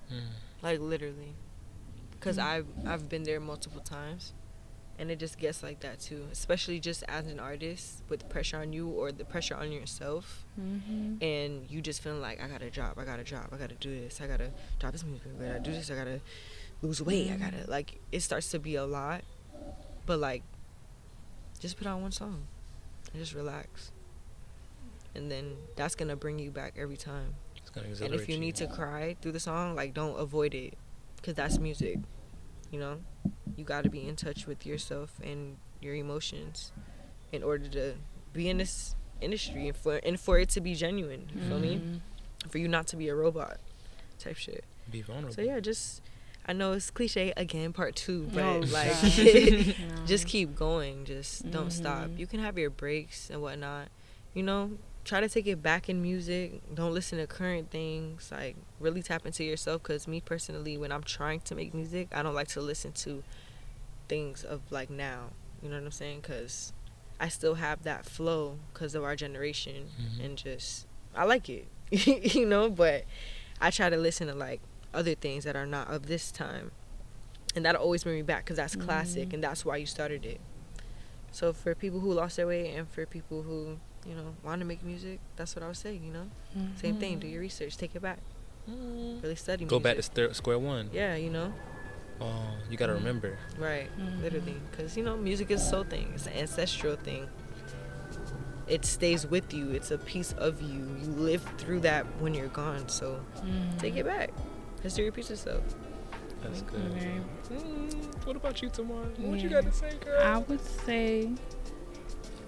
hmm. 0.08 0.18
like 0.62 0.80
literally, 0.80 1.34
because 2.12 2.36
hmm. 2.36 2.42
I've 2.42 2.66
I've 2.86 3.08
been 3.08 3.24
there 3.24 3.40
multiple 3.40 3.80
times, 3.80 4.32
and 4.98 5.10
it 5.10 5.18
just 5.18 5.38
gets 5.38 5.62
like 5.62 5.80
that 5.80 5.98
too. 6.00 6.26
Especially 6.30 6.78
just 6.80 7.02
as 7.08 7.26
an 7.26 7.40
artist 7.40 8.02
with 8.08 8.20
the 8.20 8.26
pressure 8.26 8.58
on 8.58 8.72
you 8.72 8.88
or 8.88 9.10
the 9.12 9.24
pressure 9.24 9.54
on 9.56 9.72
yourself, 9.72 10.44
Mhm. 10.60 11.22
and 11.22 11.70
you 11.70 11.80
just 11.80 12.02
feeling 12.02 12.20
like 12.20 12.40
I 12.42 12.46
gotta 12.48 12.70
drop, 12.70 12.98
I 12.98 13.04
gotta 13.04 13.24
drop, 13.24 13.50
I 13.52 13.56
gotta 13.56 13.74
do 13.74 13.90
this, 14.00 14.20
I 14.20 14.26
gotta 14.26 14.50
drop 14.78 14.92
this 14.92 15.04
music, 15.04 15.28
I 15.40 15.44
gotta 15.46 15.60
do 15.60 15.72
this, 15.72 15.90
I 15.90 15.94
gotta 15.96 16.20
lose 16.82 17.00
weight, 17.02 17.30
I 17.30 17.36
gotta 17.36 17.64
like 17.68 18.00
it 18.12 18.20
starts 18.20 18.50
to 18.50 18.58
be 18.58 18.74
a 18.76 18.84
lot, 18.84 19.22
but 20.06 20.18
like 20.18 20.42
just 21.60 21.76
put 21.78 21.86
on 21.86 22.02
one 22.02 22.12
song 22.12 22.46
and 23.12 23.20
just 23.20 23.34
relax, 23.34 23.92
and 25.14 25.30
then 25.30 25.56
that's 25.76 25.94
gonna 25.94 26.16
bring 26.16 26.38
you 26.38 26.50
back 26.50 26.74
every 26.76 26.96
time. 26.96 27.34
It's 27.56 27.70
gonna 27.70 27.86
And 27.86 27.94
if 27.94 28.02
exhilarate 28.02 28.28
you 28.28 28.38
need 28.38 28.56
to 28.56 28.66
cry 28.66 29.16
through 29.22 29.32
the 29.32 29.40
song, 29.40 29.74
like 29.74 29.94
don't 29.94 30.18
avoid 30.18 30.54
it, 30.54 30.74
cause 31.22 31.34
that's 31.34 31.58
music, 31.58 31.98
you 32.70 32.78
know. 32.78 33.00
You 33.56 33.64
gotta 33.64 33.90
be 33.90 34.06
in 34.08 34.16
touch 34.16 34.46
with 34.46 34.64
yourself 34.66 35.14
and 35.22 35.56
your 35.80 35.94
emotions 35.94 36.72
in 37.32 37.42
order 37.42 37.68
to 37.68 37.94
be 38.32 38.48
in 38.48 38.58
this 38.58 38.94
industry 39.20 39.68
and 39.68 39.76
for 39.76 39.96
and 40.04 40.18
for 40.18 40.38
it 40.38 40.48
to 40.50 40.60
be 40.60 40.74
genuine. 40.74 41.28
You 41.34 41.40
feel 41.42 41.58
me? 41.58 41.76
Mhm. 41.76 42.00
For 42.50 42.58
you 42.58 42.66
not 42.68 42.86
to 42.88 42.96
be 42.96 43.08
a 43.08 43.14
robot, 43.14 43.58
type 44.18 44.36
shit. 44.36 44.64
be 44.90 45.00
vulnerable. 45.00 45.32
So 45.34 45.42
yeah, 45.42 45.60
just 45.60 46.02
I 46.44 46.52
know 46.52 46.72
it's 46.72 46.90
cliche 46.90 47.32
again, 47.36 47.72
part 47.72 47.94
two, 47.94 48.28
but 48.34 48.42
Oh, 48.42 48.58
like 48.60 48.90
gosh. 48.90 49.16
just 50.06 50.26
keep 50.26 50.56
going. 50.56 51.04
Just 51.04 51.48
don't 51.50 51.70
stop. 51.70 52.08
Mhm. 52.08 52.18
You 52.18 52.26
can 52.26 52.40
have 52.40 52.58
your 52.58 52.70
breaks 52.70 53.30
and 53.30 53.40
whatnot. 53.40 53.88
You 54.34 54.42
know, 54.42 54.72
try 55.04 55.20
to 55.20 55.28
take 55.28 55.46
it 55.46 55.62
back 55.62 55.88
in 55.88 56.02
music. 56.02 56.60
Don't 56.74 56.92
listen 56.94 57.18
to 57.18 57.26
current 57.28 57.70
things. 57.70 58.28
Like 58.32 58.56
really 58.80 59.02
tap 59.02 59.24
into 59.24 59.44
yourself. 59.44 59.82
Cause 59.84 60.08
me 60.08 60.20
personally, 60.20 60.76
when 60.76 60.90
I'm 60.90 61.04
trying 61.04 61.40
to 61.42 61.54
make 61.54 61.72
music, 61.74 62.08
I 62.12 62.22
don't 62.24 62.34
like 62.34 62.48
to 62.48 62.60
listen 62.60 62.90
to 62.92 63.22
things 64.08 64.44
of 64.44 64.60
like 64.70 64.90
now. 64.90 65.30
You 65.62 65.68
know 65.68 65.76
what 65.76 65.84
I'm 65.84 65.90
saying? 65.92 66.22
Cause 66.22 66.72
I 67.20 67.28
still 67.28 67.54
have 67.54 67.84
that 67.84 68.04
flow 68.04 68.58
because 68.72 68.94
of 68.94 69.04
our 69.04 69.14
generation 69.16 69.86
Mhm. 70.00 70.24
and 70.24 70.38
just 70.38 70.86
I 71.14 71.24
like 71.24 71.48
it. 71.48 71.68
you 72.34 72.46
know, 72.46 72.68
but 72.70 73.04
I 73.60 73.70
try 73.70 73.90
to 73.90 73.96
listen 73.96 74.26
to 74.28 74.34
like 74.34 74.60
other 74.94 75.14
things 75.14 75.44
that 75.44 75.54
are 75.56 75.66
not 75.66 75.88
of 75.88 76.06
this 76.06 76.32
time. 76.32 76.72
And 77.54 77.64
that'll 77.64 77.82
always 77.82 78.02
bring 78.02 78.16
me 78.16 78.22
back 78.22 78.44
because 78.44 78.56
that's 78.56 78.74
classic 78.76 79.28
Mhm. 79.28 79.34
and 79.34 79.44
that's 79.44 79.64
why 79.64 79.76
you 79.76 79.86
started 79.86 80.24
it. 80.24 80.40
So 81.30 81.52
for 81.52 81.74
people 81.74 82.00
who 82.00 82.12
lost 82.12 82.36
their 82.36 82.46
way 82.46 82.74
and 82.74 82.88
for 82.88 83.06
people 83.06 83.42
who, 83.42 83.78
you 84.06 84.14
know, 84.14 84.34
want 84.42 84.60
to 84.60 84.66
make 84.66 84.82
music, 84.82 85.20
that's 85.36 85.54
what 85.54 85.62
I 85.62 85.68
would 85.68 85.76
say, 85.76 85.94
you 85.94 86.12
know? 86.12 86.28
Same 86.76 86.96
thing. 86.98 87.18
Do 87.20 87.26
your 87.26 87.40
research, 87.40 87.76
take 87.76 87.94
it 87.94 88.02
back. 88.02 88.18
Really 88.66 89.34
study 89.36 89.64
Go 89.64 89.78
back 89.78 89.96
to 89.96 90.02
st- 90.02 90.34
square 90.36 90.58
one. 90.58 90.90
Yeah, 90.92 91.14
you 91.16 91.30
know? 91.30 91.52
Oh, 92.20 92.54
you 92.70 92.76
gotta 92.76 92.94
remember. 92.94 93.36
Right, 93.58 93.88
Mhm. 93.98 94.22
literally. 94.22 94.56
Because, 94.70 94.96
you 94.96 95.02
know, 95.04 95.16
music 95.16 95.50
is 95.50 95.60
a 95.62 95.64
soul 95.68 95.84
thing, 95.84 96.12
it's 96.14 96.26
an 96.26 96.34
ancestral 96.34 96.96
thing. 96.96 97.28
It 98.68 98.84
stays 98.84 99.26
with 99.26 99.52
you, 99.52 99.70
it's 99.70 99.90
a 99.90 99.98
piece 99.98 100.32
of 100.34 100.62
you. 100.62 100.86
You 101.02 101.08
live 101.16 101.42
through 101.58 101.80
that 101.80 102.06
when 102.20 102.32
you're 102.32 102.48
gone. 102.48 102.88
So 102.88 103.20
Mhm. 103.44 103.78
take 103.78 103.96
it 103.96 104.06
back. 104.06 104.30
History 104.82 105.04
repeats 105.04 105.30
itself. 105.30 105.62
That's 106.42 106.62
good. 106.62 106.80
Okay. 106.96 107.20
Mm, 107.50 108.26
what 108.26 108.36
about 108.36 108.62
you, 108.62 108.68
Tamar? 108.68 109.04
What 109.18 109.40
you 109.40 109.48
got 109.48 109.64
to 109.64 109.72
say, 109.72 109.90
girl? 110.04 110.20
I 110.22 110.38
would 110.38 110.60
say, 110.86 111.30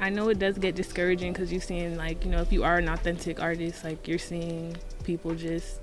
I 0.00 0.09
know 0.11 0.29
it 0.31 0.38
does 0.38 0.59
get 0.59 0.74
discouraging 0.74 1.33
because 1.33 1.53
you're 1.53 1.61
seeing, 1.61 1.96
like, 1.96 2.24
you 2.24 2.31
know, 2.31 2.40
if 2.40 2.53
you 2.53 2.64
are 2.64 2.79
an 2.79 2.88
authentic 2.88 3.40
artist, 3.40 3.85
like, 3.85 4.07
you're 4.09 4.18
seeing 4.18 4.77
people 5.05 5.35
just 5.35 5.81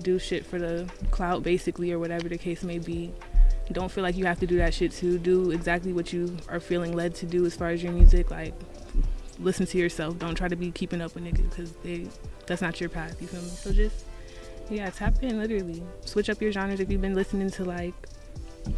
do 0.00 0.18
shit 0.18 0.44
for 0.44 0.58
the 0.58 0.90
clout, 1.10 1.42
basically, 1.42 1.92
or 1.92 1.98
whatever 1.98 2.28
the 2.28 2.38
case 2.38 2.62
may 2.62 2.78
be. 2.78 3.12
Don't 3.72 3.90
feel 3.90 4.02
like 4.02 4.16
you 4.16 4.24
have 4.24 4.40
to 4.40 4.46
do 4.46 4.56
that 4.56 4.74
shit 4.74 4.90
to 4.92 5.16
do 5.16 5.52
exactly 5.52 5.92
what 5.92 6.12
you 6.12 6.36
are 6.48 6.58
feeling 6.58 6.92
led 6.92 7.14
to 7.16 7.26
do 7.26 7.46
as 7.46 7.54
far 7.54 7.68
as 7.68 7.82
your 7.82 7.92
music. 7.92 8.30
Like, 8.30 8.52
listen 9.38 9.64
to 9.66 9.78
yourself. 9.78 10.18
Don't 10.18 10.34
try 10.34 10.48
to 10.48 10.56
be 10.56 10.70
keeping 10.72 11.00
up 11.00 11.14
with 11.14 11.24
niggas 11.24 11.50
because 11.50 11.72
they 11.84 12.08
that's 12.46 12.62
not 12.62 12.80
your 12.80 12.90
path. 12.90 13.20
You 13.20 13.28
feel 13.28 13.42
me? 13.42 13.48
So 13.48 13.72
just 13.72 14.04
yeah, 14.68 14.90
tap 14.90 15.22
in 15.22 15.38
literally. 15.38 15.82
Switch 16.04 16.30
up 16.30 16.40
your 16.40 16.52
genres 16.52 16.80
if 16.80 16.90
you've 16.90 17.00
been 17.00 17.14
listening 17.14 17.50
to 17.50 17.64
like 17.64 17.94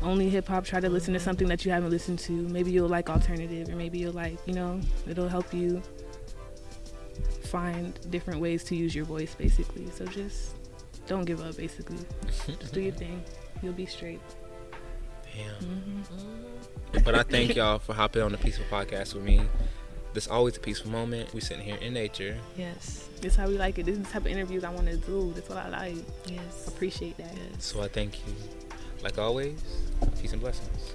only 0.03 0.29
hip 0.29 0.47
hop. 0.49 0.65
Try 0.65 0.81
to 0.81 0.89
listen 0.89 1.15
to 1.15 1.19
mm-hmm. 1.19 1.25
something 1.25 1.49
that 1.49 1.65
you 1.65 1.73
haven't 1.73 1.91
listened 1.91 2.19
to. 2.21 2.33
Maybe 2.33 2.71
you'll 2.71 2.89
like 2.89 3.11
alternative, 3.11 3.69
or 3.69 3.77
maybe 3.77 3.99
you'll 3.99 4.13
like 4.13 4.39
you 4.47 4.55
know 4.55 4.81
it'll 5.09 5.29
help 5.29 5.53
you 5.53 5.83
find 7.45 7.99
different 8.11 8.41
ways 8.41 8.65
to 8.65 8.77
use 8.77 8.95
your 8.95 9.05
voice 9.05 9.35
basically. 9.35 9.89
So 9.91 10.07
just 10.07 10.55
don't 11.07 11.25
give 11.25 11.41
up 11.41 11.57
basically. 11.57 11.99
just 12.27 12.73
do 12.73 12.81
your 12.81 12.93
thing. 12.93 13.23
You'll 13.63 13.73
be 13.73 13.87
straight. 13.87 14.21
Damn. 15.35 15.55
Mm-hmm. 15.55 17.05
But 17.05 17.15
I 17.15 17.23
thank 17.23 17.55
y'all 17.57 17.79
for 17.79 17.95
hopping 17.95 18.23
on 18.23 18.33
the 18.33 18.39
Peaceful 18.39 18.67
Podcast 18.71 19.15
with 19.15 19.25
me. 19.25 19.41
This 20.13 20.29
always 20.29 20.59
a 20.59 20.61
peaceful 20.61 20.91
moment. 20.91 21.33
We 21.33 21.41
sitting 21.41 21.65
here 21.65 21.77
in 21.77 21.95
nature. 21.95 22.37
Yes. 22.57 23.09
This 23.21 23.33
is 23.33 23.37
how 23.39 23.49
we 23.49 23.57
like 23.57 23.79
it. 23.79 23.87
This 23.87 23.97
is 23.97 24.05
the 24.05 24.13
type 24.13 24.23
of 24.23 24.27
interviews 24.27 24.63
I 24.63 24.71
want 24.71 24.89
to 24.89 24.97
do. 24.97 25.33
That's 25.35 25.49
what 25.49 25.59
I 25.59 25.69
like. 25.71 25.97
Yes. 26.27 26.69
Appreciate 26.69 27.17
that. 27.17 27.33
Yes. 27.35 27.65
So 27.65 27.81
I 27.83 27.89
thank 27.89 28.19
you. 28.27 28.35
Like 29.03 29.19
always, 29.19 29.63
peace 30.21 30.33
and 30.33 30.41
blessings. 30.41 30.95